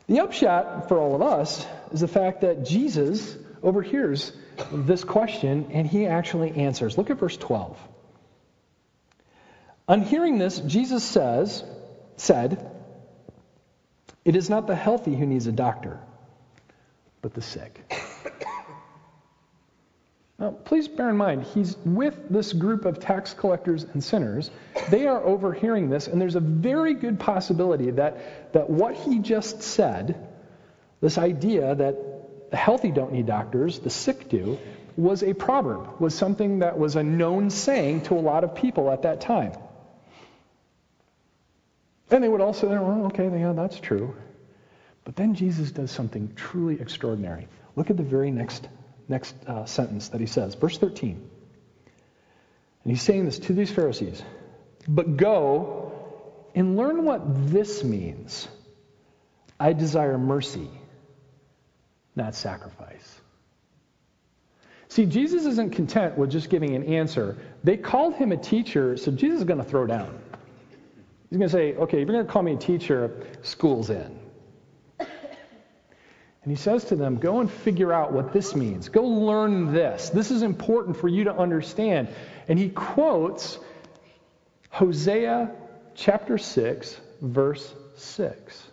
The 0.07 0.21
upshot 0.21 0.87
for 0.87 0.99
all 0.99 1.15
of 1.15 1.21
us 1.21 1.65
is 1.91 1.99
the 1.99 2.07
fact 2.07 2.41
that 2.41 2.65
Jesus 2.65 3.37
overhears 3.61 4.31
this 4.71 5.03
question 5.03 5.67
and 5.71 5.85
he 5.85 6.05
actually 6.05 6.51
answers. 6.51 6.97
Look 6.97 7.09
at 7.09 7.17
verse 7.17 7.37
12. 7.37 7.77
On 9.89 10.01
hearing 10.01 10.37
this, 10.37 10.59
Jesus 10.59 11.03
says, 11.03 11.63
said, 12.17 12.71
It 14.25 14.35
is 14.35 14.49
not 14.49 14.67
the 14.67 14.75
healthy 14.75 15.15
who 15.15 15.25
needs 15.25 15.47
a 15.47 15.51
doctor, 15.51 15.99
but 17.21 17.33
the 17.33 17.41
sick. 17.41 17.93
Now, 20.39 20.51
please 20.51 20.87
bear 20.87 21.09
in 21.09 21.17
mind, 21.17 21.43
he's 21.43 21.75
with 21.83 22.29
this 22.29 22.53
group 22.53 22.85
of 22.85 22.99
tax 22.99 23.33
collectors 23.33 23.83
and 23.83 24.03
sinners. 24.03 24.51
They 24.89 25.07
are 25.07 25.23
overhearing 25.23 25.89
this, 25.89 26.07
and 26.07 26.21
there's 26.21 26.35
a 26.35 26.39
very 26.39 26.93
good 26.93 27.19
possibility 27.19 27.89
that, 27.91 28.53
that 28.53 28.69
what 28.69 28.93
he 28.93 29.17
just 29.17 29.63
said, 29.63 30.27
this 31.01 31.17
idea 31.17 31.73
that 31.73 32.51
the 32.51 32.57
healthy 32.57 32.91
don't 32.91 33.13
need 33.13 33.25
doctors, 33.25 33.79
the 33.79 33.89
sick 33.89 34.29
do, 34.29 34.59
was 34.95 35.23
a 35.23 35.33
proverb, 35.33 35.99
was 35.99 36.13
something 36.13 36.59
that 36.59 36.77
was 36.77 36.95
a 36.95 37.03
known 37.03 37.49
saying 37.49 38.01
to 38.01 38.13
a 38.13 38.21
lot 38.21 38.43
of 38.43 38.53
people 38.53 38.91
at 38.91 39.01
that 39.03 39.21
time. 39.21 39.53
And 42.11 42.23
they 42.23 42.29
would 42.29 42.41
also 42.41 42.67
say, 42.67 42.77
well, 42.77 43.07
okay, 43.07 43.25
yeah, 43.25 43.53
that's 43.53 43.79
true. 43.79 44.15
But 45.03 45.15
then 45.15 45.33
Jesus 45.33 45.71
does 45.71 45.89
something 45.91 46.33
truly 46.35 46.79
extraordinary. 46.79 47.47
Look 47.75 47.89
at 47.89 47.97
the 47.97 48.03
very 48.03 48.31
next 48.31 48.67
next 49.07 49.35
uh, 49.47 49.65
sentence 49.65 50.09
that 50.09 50.19
he 50.19 50.27
says, 50.27 50.55
verse 50.55 50.77
13. 50.77 51.29
And 52.83 52.91
he's 52.91 53.01
saying 53.01 53.25
this 53.25 53.39
to 53.39 53.53
these 53.53 53.71
Pharisees 53.71 54.21
But 54.87 55.17
go 55.17 55.91
and 56.55 56.77
learn 56.77 57.03
what 57.03 57.51
this 57.51 57.83
means. 57.83 58.47
I 59.59 59.73
desire 59.73 60.17
mercy, 60.17 60.69
not 62.15 62.35
sacrifice. 62.35 63.21
See, 64.89 65.05
Jesus 65.05 65.45
isn't 65.45 65.73
content 65.73 66.17
with 66.17 66.31
just 66.31 66.49
giving 66.49 66.75
an 66.75 66.83
answer. 66.83 67.37
They 67.63 67.75
called 67.75 68.15
him 68.15 68.31
a 68.31 68.37
teacher, 68.37 68.97
so 68.97 69.11
Jesus 69.11 69.39
is 69.39 69.43
going 69.43 69.59
to 69.59 69.65
throw 69.65 69.85
down. 69.85 70.17
He's 71.29 71.37
going 71.37 71.49
to 71.49 71.53
say, 71.53 71.73
okay, 71.73 72.01
if 72.01 72.07
you're 72.07 72.15
going 72.15 72.25
to 72.25 72.31
call 72.31 72.43
me 72.43 72.53
a 72.53 72.57
teacher, 72.57 73.27
school's 73.41 73.89
in. 73.89 74.17
And 76.47 76.55
he 76.55 76.63
says 76.63 76.85
to 76.85 76.95
them, 76.95 77.17
go 77.17 77.41
and 77.41 77.51
figure 77.51 77.91
out 77.91 78.13
what 78.13 78.31
this 78.31 78.55
means. 78.55 78.87
Go 78.87 79.03
learn 79.03 79.73
this. 79.73 80.09
This 80.11 80.31
is 80.31 80.43
important 80.43 80.95
for 80.95 81.09
you 81.09 81.25
to 81.25 81.35
understand. 81.37 82.07
And 82.47 82.57
he 82.57 82.69
quotes 82.69 83.59
Hosea 84.69 85.51
chapter 85.93 86.37
6, 86.37 87.01
verse 87.21 87.75
6. 87.97 88.63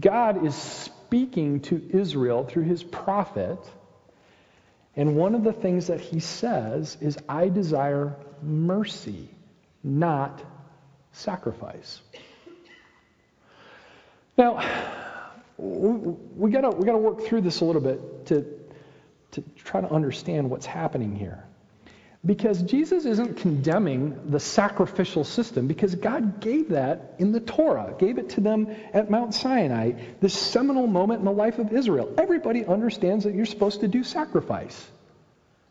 God 0.00 0.44
is 0.44 0.56
speaking 0.56 1.60
to 1.60 1.80
Israel 1.92 2.42
through 2.44 2.64
his 2.64 2.82
prophet. 2.82 3.60
And 4.96 5.14
one 5.14 5.36
of 5.36 5.44
the 5.44 5.52
things 5.52 5.86
that 5.86 6.00
he 6.00 6.18
says 6.18 6.96
is, 7.00 7.16
I 7.28 7.50
desire 7.50 8.16
mercy, 8.42 9.28
not 9.84 10.42
sacrifice. 11.12 12.00
Now, 14.36 14.58
we 15.60 16.50
gotta 16.50 16.70
we 16.70 16.86
gotta 16.86 16.98
work 16.98 17.22
through 17.22 17.42
this 17.42 17.60
a 17.60 17.64
little 17.64 17.82
bit 17.82 18.26
to 18.26 18.46
to 19.32 19.44
try 19.56 19.80
to 19.80 19.90
understand 19.90 20.50
what's 20.50 20.66
happening 20.66 21.14
here. 21.14 21.44
Because 22.24 22.60
Jesus 22.62 23.06
isn't 23.06 23.38
condemning 23.38 24.30
the 24.30 24.40
sacrificial 24.40 25.24
system, 25.24 25.66
because 25.66 25.94
God 25.94 26.40
gave 26.40 26.70
that 26.70 27.14
in 27.18 27.32
the 27.32 27.40
Torah, 27.40 27.94
gave 27.98 28.18
it 28.18 28.30
to 28.30 28.42
them 28.42 28.76
at 28.92 29.10
Mount 29.10 29.32
Sinai, 29.32 29.92
this 30.20 30.34
seminal 30.34 30.86
moment 30.86 31.20
in 31.20 31.24
the 31.24 31.32
life 31.32 31.58
of 31.58 31.72
Israel. 31.72 32.12
Everybody 32.18 32.66
understands 32.66 33.24
that 33.24 33.34
you're 33.34 33.46
supposed 33.46 33.80
to 33.80 33.88
do 33.88 34.04
sacrifice. 34.04 34.90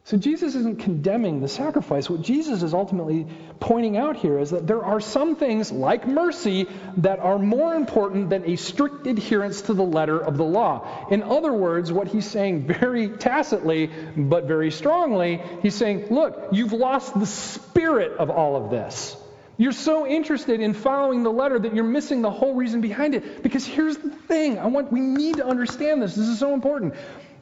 So 0.09 0.17
Jesus 0.17 0.55
isn't 0.55 0.79
condemning 0.79 1.39
the 1.39 1.47
sacrifice. 1.47 2.09
What 2.09 2.23
Jesus 2.23 2.63
is 2.63 2.73
ultimately 2.73 3.27
pointing 3.59 3.95
out 3.95 4.17
here 4.17 4.39
is 4.39 4.49
that 4.49 4.65
there 4.65 4.83
are 4.83 4.99
some 4.99 5.35
things, 5.35 5.71
like 5.71 6.07
mercy, 6.07 6.65
that 6.97 7.19
are 7.19 7.37
more 7.37 7.75
important 7.75 8.31
than 8.31 8.43
a 8.49 8.55
strict 8.55 9.05
adherence 9.05 9.61
to 9.61 9.75
the 9.75 9.83
letter 9.83 10.19
of 10.19 10.35
the 10.35 10.43
law. 10.43 11.05
In 11.11 11.21
other 11.21 11.53
words, 11.53 11.91
what 11.93 12.07
he's 12.07 12.25
saying 12.25 12.65
very 12.65 13.09
tacitly, 13.09 13.91
but 14.17 14.45
very 14.45 14.71
strongly, 14.71 15.43
he's 15.61 15.75
saying, 15.75 16.07
look, 16.09 16.49
you've 16.53 16.73
lost 16.73 17.13
the 17.19 17.27
spirit 17.27 18.17
of 18.17 18.31
all 18.31 18.55
of 18.55 18.71
this. 18.71 19.15
You're 19.57 19.73
so 19.73 20.07
interested 20.07 20.59
in 20.59 20.73
following 20.73 21.21
the 21.21 21.31
letter 21.31 21.59
that 21.59 21.75
you're 21.75 21.83
missing 21.83 22.23
the 22.23 22.31
whole 22.31 22.55
reason 22.55 22.81
behind 22.81 23.13
it. 23.13 23.43
Because 23.43 23.63
here's 23.63 23.97
the 23.97 24.09
thing 24.09 24.57
I 24.57 24.65
want, 24.65 24.91
we 24.91 25.01
need 25.01 25.35
to 25.35 25.45
understand 25.45 26.01
this. 26.01 26.15
This 26.15 26.29
is 26.29 26.39
so 26.39 26.55
important. 26.55 26.95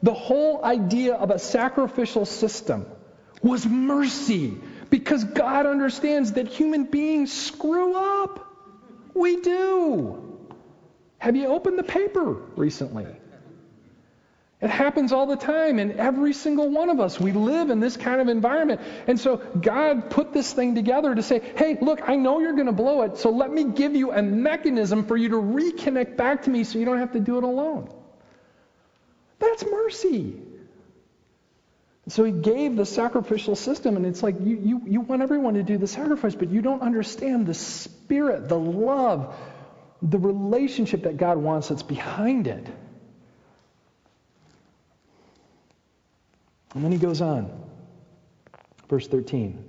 The 0.04 0.14
whole 0.14 0.64
idea 0.64 1.16
of 1.16 1.32
a 1.32 1.40
sacrificial 1.40 2.26
system 2.26 2.86
was 3.42 3.66
mercy 3.66 4.58
because 4.90 5.24
God 5.24 5.66
understands 5.66 6.34
that 6.34 6.48
human 6.48 6.86
beings 6.86 7.32
screw 7.32 7.96
up. 7.96 8.46
We 9.14 9.42
do. 9.42 10.24
Have 11.18 11.36
you 11.36 11.48
opened 11.48 11.80
the 11.80 11.84
paper 11.84 12.34
recently? 12.56 13.08
It 14.60 14.72
happens 14.72 15.12
all 15.12 15.28
the 15.28 15.36
time 15.36 15.78
in 15.78 16.00
every 16.00 16.34
single 16.34 16.70
one 16.72 16.90
of 16.90 17.00
us. 17.00 17.20
We 17.20 17.32
live 17.32 17.70
in 17.70 17.80
this 17.80 17.96
kind 17.96 18.20
of 18.20 18.28
environment. 18.28 18.82
And 19.06 19.20
so 19.20 19.38
God 19.38 20.10
put 20.10 20.34
this 20.34 20.52
thing 20.52 20.74
together 20.74 21.14
to 21.14 21.22
say, 21.22 21.42
hey, 21.56 21.78
look, 21.80 22.10
I 22.10 22.16
know 22.16 22.40
you're 22.40 22.54
going 22.54 22.66
to 22.66 22.72
blow 22.72 23.04
it, 23.04 23.18
so 23.18 23.30
let 23.30 23.52
me 23.52 23.66
give 23.66 23.96
you 23.96 24.12
a 24.14 24.22
mechanism 24.24 25.06
for 25.06 25.16
you 25.16 25.30
to 25.30 25.36
reconnect 25.36 26.18
back 26.18 26.44
to 26.44 26.50
me 26.50 26.64
so 26.64 26.80
you 26.80 26.86
don't 26.86 26.98
have 26.98 27.12
to 27.12 27.20
do 27.20 27.38
it 27.38 27.44
alone. 27.44 27.90
That's 29.40 29.66
mercy. 29.66 30.42
So 32.10 32.24
he 32.24 32.32
gave 32.32 32.78
the 32.78 32.86
sacrificial 32.86 33.56
system, 33.56 33.98
and 33.98 34.06
it's 34.06 34.24
like 34.24 34.36
you, 34.40 34.58
you, 34.64 34.82
you 34.86 35.02
want 35.02 35.22
everyone 35.22 35.56
to 35.56 35.64
do 35.64 35.78
the 35.78 35.88
sacrifice, 35.88 36.36
but 36.36 36.50
you 36.50 36.62
don't 36.62 36.82
understand 36.82 37.46
the 37.46 37.54
spirit, 37.54 38.48
the 38.48 38.58
love, 38.58 39.36
the 40.02 40.18
relationship 40.18 41.04
that 41.04 41.18
God 41.18 41.38
wants 41.38 41.68
that's 41.68 41.84
behind 41.84 42.48
it. 42.48 42.66
And 46.74 46.84
then 46.84 46.92
he 46.92 46.98
goes 46.98 47.22
on, 47.22 47.52
verse 48.88 49.08
13 49.08 49.64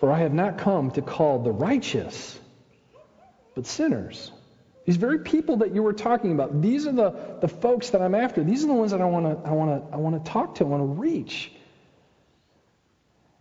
For 0.00 0.10
I 0.10 0.20
have 0.20 0.32
not 0.32 0.58
come 0.58 0.90
to 0.92 1.02
call 1.02 1.38
the 1.38 1.52
righteous, 1.52 2.36
but 3.54 3.66
sinners. 3.66 4.32
These 4.86 4.96
very 4.96 5.18
people 5.18 5.58
that 5.58 5.74
you 5.74 5.82
were 5.82 5.92
talking 5.92 6.32
about, 6.32 6.62
these 6.62 6.86
are 6.86 6.92
the, 6.92 7.38
the 7.40 7.48
folks 7.48 7.90
that 7.90 8.00
I'm 8.00 8.14
after. 8.14 8.44
These 8.44 8.62
are 8.64 8.68
the 8.68 8.72
ones 8.72 8.92
that 8.92 9.00
I 9.00 9.04
want 9.04 9.26
to 9.26 9.48
I 9.48 9.52
wanna, 9.52 9.82
I 9.92 9.96
wanna 9.96 10.20
talk 10.20 10.54
to, 10.56 10.64
I 10.64 10.68
want 10.68 10.82
to 10.82 11.00
reach. 11.00 11.50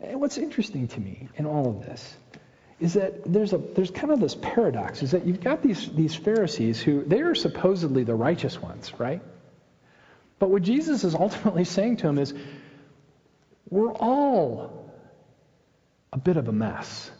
And 0.01 0.19
what's 0.19 0.39
interesting 0.39 0.87
to 0.89 0.99
me 0.99 1.29
in 1.35 1.45
all 1.45 1.69
of 1.69 1.85
this 1.85 2.15
is 2.79 2.93
that 2.95 3.31
there's, 3.31 3.53
a, 3.53 3.57
there's 3.57 3.91
kind 3.91 4.11
of 4.11 4.19
this 4.19 4.35
paradox, 4.35 5.03
is 5.03 5.11
that 5.11 5.25
you've 5.25 5.39
got 5.39 5.61
these, 5.61 5.87
these 5.91 6.15
Pharisees 6.15 6.81
who, 6.81 7.03
they 7.03 7.21
are 7.21 7.35
supposedly 7.35 8.03
the 8.03 8.15
righteous 8.15 8.61
ones, 8.61 8.91
right? 8.97 9.21
But 10.39 10.49
what 10.49 10.63
Jesus 10.63 11.03
is 11.03 11.15
ultimately 11.15 11.63
saying 11.63 11.97
to 11.97 12.07
them 12.07 12.17
is, 12.17 12.33
we're 13.69 13.93
all 13.93 14.91
a 16.11 16.17
bit 16.17 16.37
of 16.37 16.47
a 16.47 16.51
mess. 16.51 17.11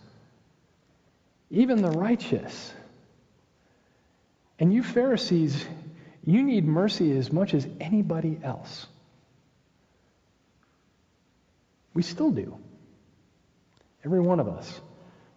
Even 1.51 1.81
the 1.81 1.91
righteous. 1.91 2.73
And 4.59 4.73
you 4.73 4.83
Pharisees, 4.83 5.65
you 6.23 6.43
need 6.43 6.65
mercy 6.65 7.17
as 7.17 7.31
much 7.31 7.53
as 7.53 7.67
anybody 7.79 8.39
else. 8.43 8.87
We 11.93 12.01
still 12.03 12.31
do. 12.31 12.57
Every 14.03 14.19
one 14.19 14.39
of 14.39 14.47
us. 14.47 14.81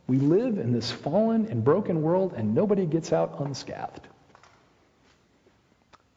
We 0.07 0.19
live 0.19 0.59
in 0.59 0.73
this 0.73 0.91
fallen 0.91 1.47
and 1.47 1.65
broken 1.65 2.03
world, 2.03 2.33
and 2.37 2.55
nobody 2.55 2.87
gets 2.87 3.13
out 3.13 3.41
unscathed. 3.41 4.07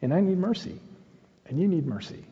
And 0.02 0.14
I 0.14 0.22
need 0.22 0.38
mercy, 0.38 0.80
and 1.46 1.60
you 1.60 1.68
need 1.68 1.86
mercy. 1.86 2.24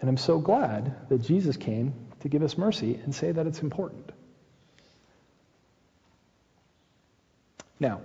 And 0.00 0.08
I'm 0.08 0.16
so 0.16 0.38
glad 0.38 1.08
that 1.08 1.18
Jesus 1.22 1.56
came 1.56 1.94
to 2.20 2.28
give 2.28 2.42
us 2.42 2.58
mercy 2.58 2.98
and 3.04 3.14
say 3.14 3.32
that 3.32 3.46
it's 3.46 3.60
important. 3.60 4.10
Now, 7.78 8.00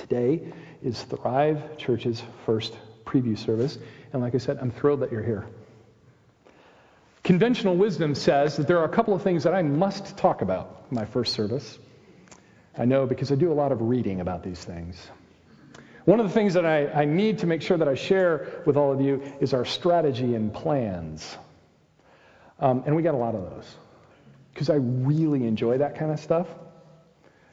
Today 0.00 0.40
is 0.82 1.02
Thrive 1.02 1.76
Church's 1.76 2.22
first 2.46 2.74
preview 3.04 3.36
service. 3.36 3.78
And 4.14 4.22
like 4.22 4.34
I 4.34 4.38
said, 4.38 4.58
I'm 4.58 4.70
thrilled 4.70 5.00
that 5.00 5.12
you're 5.12 5.22
here. 5.22 5.46
Conventional 7.22 7.76
wisdom 7.76 8.14
says 8.14 8.56
that 8.56 8.66
there 8.66 8.78
are 8.78 8.86
a 8.86 8.88
couple 8.88 9.12
of 9.12 9.22
things 9.22 9.44
that 9.44 9.54
I 9.54 9.60
must 9.60 10.16
talk 10.16 10.40
about 10.40 10.86
in 10.90 10.94
my 10.94 11.04
first 11.04 11.34
service. 11.34 11.78
I 12.78 12.86
know 12.86 13.04
because 13.04 13.30
I 13.30 13.34
do 13.34 13.52
a 13.52 13.54
lot 13.54 13.72
of 13.72 13.82
reading 13.82 14.22
about 14.22 14.42
these 14.42 14.64
things. 14.64 14.96
One 16.06 16.18
of 16.18 16.26
the 16.26 16.32
things 16.32 16.54
that 16.54 16.64
I, 16.64 16.86
I 16.86 17.04
need 17.04 17.40
to 17.40 17.46
make 17.46 17.60
sure 17.60 17.76
that 17.76 17.86
I 17.88 17.94
share 17.94 18.62
with 18.64 18.78
all 18.78 18.92
of 18.92 19.02
you 19.02 19.22
is 19.40 19.52
our 19.52 19.66
strategy 19.66 20.34
and 20.34 20.52
plans. 20.52 21.36
Um, 22.58 22.84
and 22.86 22.96
we 22.96 23.02
got 23.02 23.14
a 23.14 23.18
lot 23.18 23.34
of 23.34 23.42
those 23.42 23.76
because 24.54 24.70
I 24.70 24.76
really 24.76 25.46
enjoy 25.46 25.76
that 25.78 25.98
kind 25.98 26.10
of 26.10 26.18
stuff. 26.20 26.46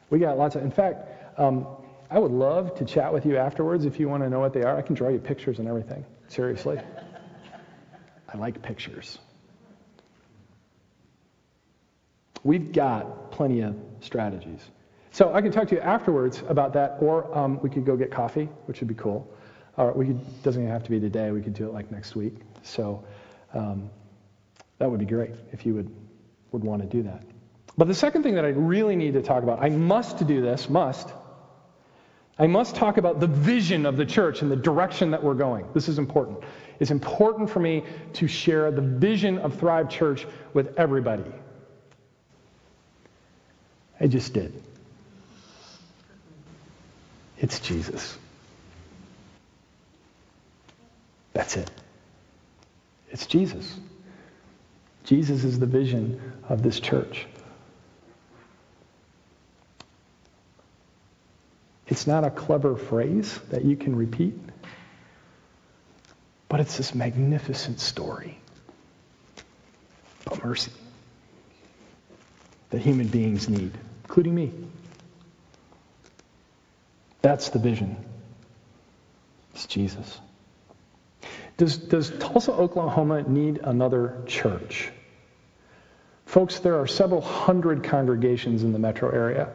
We 0.08 0.18
got 0.18 0.38
lots 0.38 0.56
of, 0.56 0.62
in 0.62 0.70
fact, 0.70 1.38
um, 1.38 1.66
I 2.10 2.18
would 2.18 2.32
love 2.32 2.76
to 2.76 2.84
chat 2.84 3.12
with 3.12 3.26
you 3.26 3.36
afterwards 3.36 3.84
if 3.84 4.00
you 4.00 4.08
want 4.08 4.22
to 4.22 4.30
know 4.30 4.40
what 4.40 4.54
they 4.54 4.62
are. 4.62 4.76
I 4.76 4.82
can 4.82 4.94
draw 4.94 5.08
you 5.08 5.18
pictures 5.18 5.58
and 5.58 5.68
everything. 5.68 6.04
Seriously. 6.28 6.80
I 8.32 8.36
like 8.36 8.62
pictures. 8.62 9.18
We've 12.42 12.72
got 12.72 13.32
plenty 13.32 13.60
of 13.60 13.76
strategies. 14.00 14.60
So 15.10 15.34
I 15.34 15.42
can 15.42 15.52
talk 15.52 15.68
to 15.68 15.74
you 15.74 15.80
afterwards 15.80 16.42
about 16.48 16.74
that, 16.74 16.98
or 17.00 17.36
um, 17.36 17.60
we 17.60 17.70
could 17.70 17.84
go 17.84 17.96
get 17.96 18.10
coffee, 18.10 18.48
which 18.66 18.80
would 18.80 18.88
be 18.88 18.94
cool. 18.94 19.28
Or 19.76 19.92
we 19.92 20.06
could, 20.06 20.42
doesn't 20.42 20.62
even 20.62 20.72
have 20.72 20.84
to 20.84 20.90
be 20.90 21.00
today. 21.00 21.30
We 21.30 21.42
could 21.42 21.54
do 21.54 21.66
it 21.66 21.72
like 21.72 21.90
next 21.90 22.14
week. 22.14 22.34
So 22.62 23.04
um, 23.52 23.90
that 24.78 24.90
would 24.90 25.00
be 25.00 25.06
great 25.06 25.32
if 25.52 25.66
you 25.66 25.74
would, 25.74 25.94
would 26.52 26.64
want 26.64 26.82
to 26.82 26.88
do 26.88 27.02
that. 27.04 27.22
But 27.76 27.88
the 27.88 27.94
second 27.94 28.22
thing 28.22 28.34
that 28.34 28.44
I 28.44 28.48
really 28.48 28.96
need 28.96 29.14
to 29.14 29.22
talk 29.22 29.42
about, 29.42 29.62
I 29.62 29.68
must 29.68 30.26
do 30.26 30.40
this, 30.42 30.68
must, 30.68 31.08
I 32.38 32.46
must 32.46 32.76
talk 32.76 32.98
about 32.98 33.18
the 33.18 33.26
vision 33.26 33.84
of 33.84 33.96
the 33.96 34.06
church 34.06 34.42
and 34.42 34.50
the 34.50 34.56
direction 34.56 35.10
that 35.10 35.22
we're 35.22 35.34
going. 35.34 35.66
This 35.74 35.88
is 35.88 35.98
important. 35.98 36.38
It's 36.78 36.92
important 36.92 37.50
for 37.50 37.58
me 37.58 37.82
to 38.14 38.28
share 38.28 38.70
the 38.70 38.80
vision 38.80 39.38
of 39.38 39.58
Thrive 39.58 39.88
Church 39.88 40.26
with 40.54 40.78
everybody. 40.78 41.24
I 44.00 44.06
just 44.06 44.32
did. 44.32 44.62
It's 47.38 47.58
Jesus. 47.58 48.16
That's 51.32 51.56
it. 51.56 51.70
It's 53.10 53.26
Jesus. 53.26 53.78
Jesus 55.04 55.42
is 55.42 55.58
the 55.58 55.66
vision 55.66 56.20
of 56.48 56.62
this 56.62 56.78
church. 56.78 57.26
It's 61.88 62.06
not 62.06 62.24
a 62.24 62.30
clever 62.30 62.76
phrase 62.76 63.38
that 63.50 63.64
you 63.64 63.76
can 63.76 63.96
repeat. 63.96 64.38
But 66.48 66.60
it's 66.60 66.76
this 66.76 66.94
magnificent 66.94 67.80
story 67.80 68.38
about 70.24 70.44
mercy 70.44 70.72
that 72.70 72.80
human 72.80 73.08
beings 73.08 73.48
need, 73.48 73.72
including 74.04 74.34
me. 74.34 74.52
That's 77.22 77.48
the 77.50 77.58
vision. 77.58 77.96
It's 79.54 79.66
Jesus. 79.66 80.20
Does, 81.56 81.76
does 81.76 82.10
Tulsa, 82.10 82.52
Oklahoma 82.52 83.22
need 83.22 83.58
another 83.62 84.22
church? 84.26 84.90
Folks, 86.24 86.60
there 86.60 86.78
are 86.78 86.86
several 86.86 87.20
hundred 87.20 87.84
congregations 87.84 88.62
in 88.62 88.72
the 88.72 88.78
metro 88.78 89.10
area. 89.10 89.48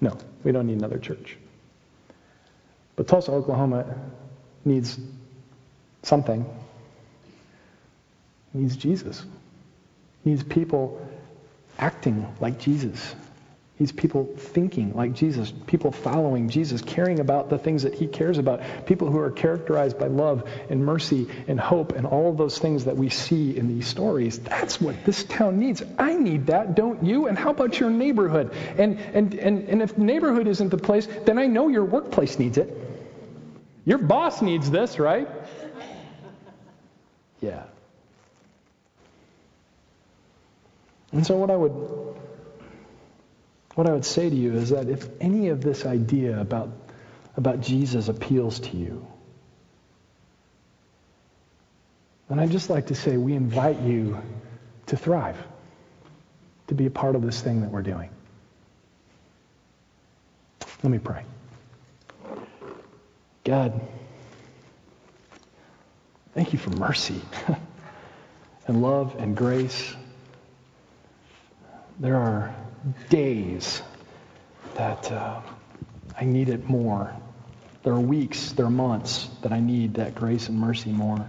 No, 0.00 0.18
we 0.44 0.52
don't 0.52 0.66
need 0.66 0.78
another 0.78 0.98
church. 0.98 1.36
But 2.96 3.08
Tulsa, 3.08 3.32
Oklahoma 3.32 3.84
needs 4.64 4.98
something. 6.02 6.44
It 8.54 8.58
needs 8.58 8.76
Jesus. 8.76 9.20
It 9.20 10.28
needs 10.28 10.44
people 10.44 11.04
acting 11.78 12.26
like 12.40 12.58
Jesus. 12.60 13.16
He's 13.76 13.90
people 13.90 14.32
thinking 14.36 14.94
like 14.94 15.14
Jesus, 15.14 15.52
people 15.66 15.90
following 15.90 16.48
Jesus, 16.48 16.80
caring 16.80 17.18
about 17.18 17.50
the 17.50 17.58
things 17.58 17.82
that 17.82 17.92
he 17.94 18.06
cares 18.06 18.38
about, 18.38 18.86
people 18.86 19.10
who 19.10 19.18
are 19.18 19.32
characterized 19.32 19.98
by 19.98 20.06
love 20.06 20.48
and 20.70 20.84
mercy 20.84 21.26
and 21.48 21.58
hope 21.58 21.90
and 21.90 22.06
all 22.06 22.30
of 22.30 22.36
those 22.36 22.56
things 22.56 22.84
that 22.84 22.96
we 22.96 23.08
see 23.08 23.56
in 23.56 23.66
these 23.66 23.88
stories. 23.88 24.38
That's 24.38 24.80
what 24.80 25.04
this 25.04 25.24
town 25.24 25.58
needs. 25.58 25.82
I 25.98 26.14
need 26.14 26.46
that, 26.46 26.76
don't 26.76 27.04
you? 27.04 27.26
And 27.26 27.36
how 27.36 27.50
about 27.50 27.80
your 27.80 27.90
neighborhood? 27.90 28.54
And, 28.78 29.00
and, 29.00 29.34
and, 29.34 29.68
and 29.68 29.82
if 29.82 29.98
neighborhood 29.98 30.46
isn't 30.46 30.68
the 30.68 30.78
place, 30.78 31.08
then 31.24 31.38
I 31.38 31.48
know 31.48 31.66
your 31.66 31.84
workplace 31.84 32.38
needs 32.38 32.58
it. 32.58 32.80
Your 33.84 33.98
boss 33.98 34.40
needs 34.40 34.70
this, 34.70 35.00
right? 35.00 35.28
Yeah. 37.40 37.64
And 41.10 41.26
so 41.26 41.36
what 41.36 41.50
I 41.50 41.56
would 41.56 42.14
what 43.74 43.88
I 43.88 43.92
would 43.92 44.04
say 44.04 44.30
to 44.30 44.36
you 44.36 44.54
is 44.54 44.70
that 44.70 44.88
if 44.88 45.08
any 45.20 45.48
of 45.48 45.60
this 45.60 45.84
idea 45.84 46.40
about, 46.40 46.70
about 47.36 47.60
Jesus 47.60 48.08
appeals 48.08 48.60
to 48.60 48.76
you, 48.76 49.06
then 52.28 52.38
I'd 52.38 52.50
just 52.50 52.70
like 52.70 52.86
to 52.86 52.94
say 52.94 53.16
we 53.16 53.34
invite 53.34 53.80
you 53.80 54.18
to 54.86 54.96
thrive, 54.96 55.36
to 56.68 56.74
be 56.74 56.86
a 56.86 56.90
part 56.90 57.16
of 57.16 57.22
this 57.22 57.40
thing 57.40 57.62
that 57.62 57.70
we're 57.70 57.82
doing. 57.82 58.10
Let 60.82 60.90
me 60.90 60.98
pray. 60.98 61.24
God, 63.44 63.80
thank 66.32 66.52
you 66.52 66.58
for 66.58 66.70
mercy 66.70 67.20
and 68.66 68.82
love 68.82 69.16
and 69.18 69.36
grace. 69.36 69.94
There 71.98 72.16
are 72.16 72.54
days 73.08 73.82
that 74.74 75.10
uh, 75.10 75.40
I 76.18 76.24
need 76.24 76.48
it 76.48 76.68
more. 76.68 77.14
There 77.82 77.92
are 77.92 78.00
weeks, 78.00 78.52
there 78.52 78.66
are 78.66 78.70
months 78.70 79.28
that 79.42 79.52
I 79.52 79.60
need 79.60 79.94
that 79.94 80.14
grace 80.14 80.48
and 80.48 80.58
mercy 80.58 80.90
more. 80.90 81.26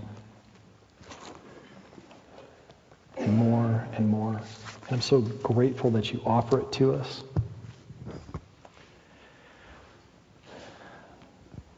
And 3.18 3.38
more 3.38 3.88
and 3.94 4.08
more. 4.10 4.34
And 4.34 4.92
I'm 4.92 5.02
so 5.02 5.22
grateful 5.22 5.92
that 5.92 6.12
you 6.14 6.22
offer 6.26 6.62
it 6.62 6.72
to 6.74 6.94
us. 6.96 7.24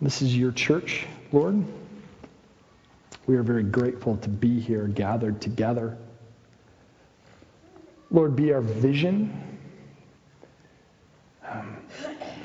This 0.02 0.22
is 0.22 0.38
your 0.38 0.52
church, 0.52 1.06
Lord. 1.32 1.64
We 3.26 3.36
are 3.36 3.44
very 3.44 3.64
grateful 3.64 4.18
to 4.18 4.30
be 4.30 4.60
here 4.60 4.88
gathered 4.88 5.42
together. 5.42 5.98
Lord, 8.12 8.36
be 8.36 8.54
our 8.54 8.62
vision 8.62 9.57
um, 11.50 11.78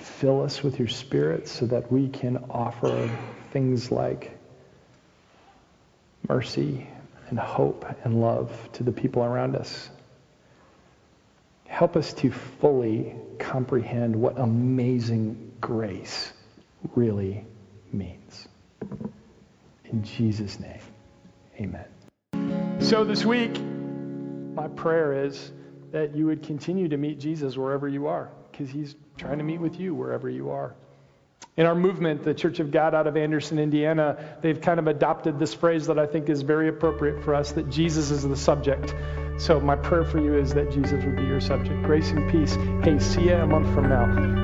fill 0.01 0.43
us 0.43 0.63
with 0.63 0.79
your 0.79 0.89
spirit 0.89 1.49
so 1.49 1.67
that 1.67 1.91
we 1.91 2.09
can 2.09 2.37
offer 2.51 3.11
things 3.51 3.91
like 3.91 4.39
mercy 6.29 6.87
and 7.29 7.39
hope 7.39 7.85
and 8.05 8.21
love 8.21 8.53
to 8.75 8.83
the 8.83 8.93
people 8.93 9.25
around 9.25 9.57
us. 9.57 9.91
Help 11.67 11.97
us 11.97 12.13
to 12.13 12.31
fully 12.31 13.15
comprehend 13.39 14.15
what 14.15 14.39
amazing 14.39 15.53
grace 15.61 16.33
really 16.95 17.45
means. 17.93 18.47
In 19.87 20.05
Jesus' 20.05 20.61
name, 20.61 20.81
amen. 21.59 22.81
So 22.81 23.05
this 23.05 23.25
week, 23.25 23.59
my 24.55 24.69
prayer 24.69 25.25
is 25.25 25.51
that 25.93 26.15
you 26.15 26.27
would 26.27 26.43
continue 26.43 26.89
to 26.89 26.97
meet 26.97 27.19
Jesus 27.19 27.57
wherever 27.57 27.89
you 27.89 28.07
are 28.07 28.31
because 28.53 28.71
he's 28.71 28.95
trying 29.17 29.39
to 29.39 29.45
meet 29.45 29.61
with 29.61 29.81
you 29.81 29.95
wherever 29.95 30.29
you 30.29 30.51
are. 30.51 30.75
In 31.57 31.67
our 31.67 31.75
movement, 31.75 32.23
the 32.23 32.33
Church 32.33 32.61
of 32.61 32.71
God 32.71 32.95
out 32.95 33.07
of 33.07 33.17
Anderson, 33.17 33.59
Indiana, 33.59 34.39
they've 34.41 34.61
kind 34.61 34.79
of 34.79 34.87
adopted 34.87 35.39
this 35.39 35.53
phrase 35.53 35.87
that 35.89 35.99
I 35.99 36.07
think 36.07 36.31
is 36.31 36.41
very 36.41 36.69
appropriate 36.69 37.23
for 37.25 37.35
us 37.35 37.53
that 37.53 37.69
Jesus 37.69 38.11
is 38.11 38.23
the 38.23 38.37
subject. 38.37 38.95
So, 39.39 39.61
my 39.61 39.77
prayer 39.77 40.05
for 40.05 40.19
you 40.19 40.35
is 40.39 40.55
that 40.55 40.71
Jesus 40.71 41.05
would 41.05 41.17
be 41.17 41.25
your 41.25 41.41
subject. 41.41 41.83
Grace 41.83 42.11
and 42.11 42.31
peace. 42.31 42.55
Hey, 42.83 42.99
see 42.99 43.25
you 43.25 43.35
a 43.35 43.47
month 43.47 43.73
from 43.75 43.89
now. 43.89 44.42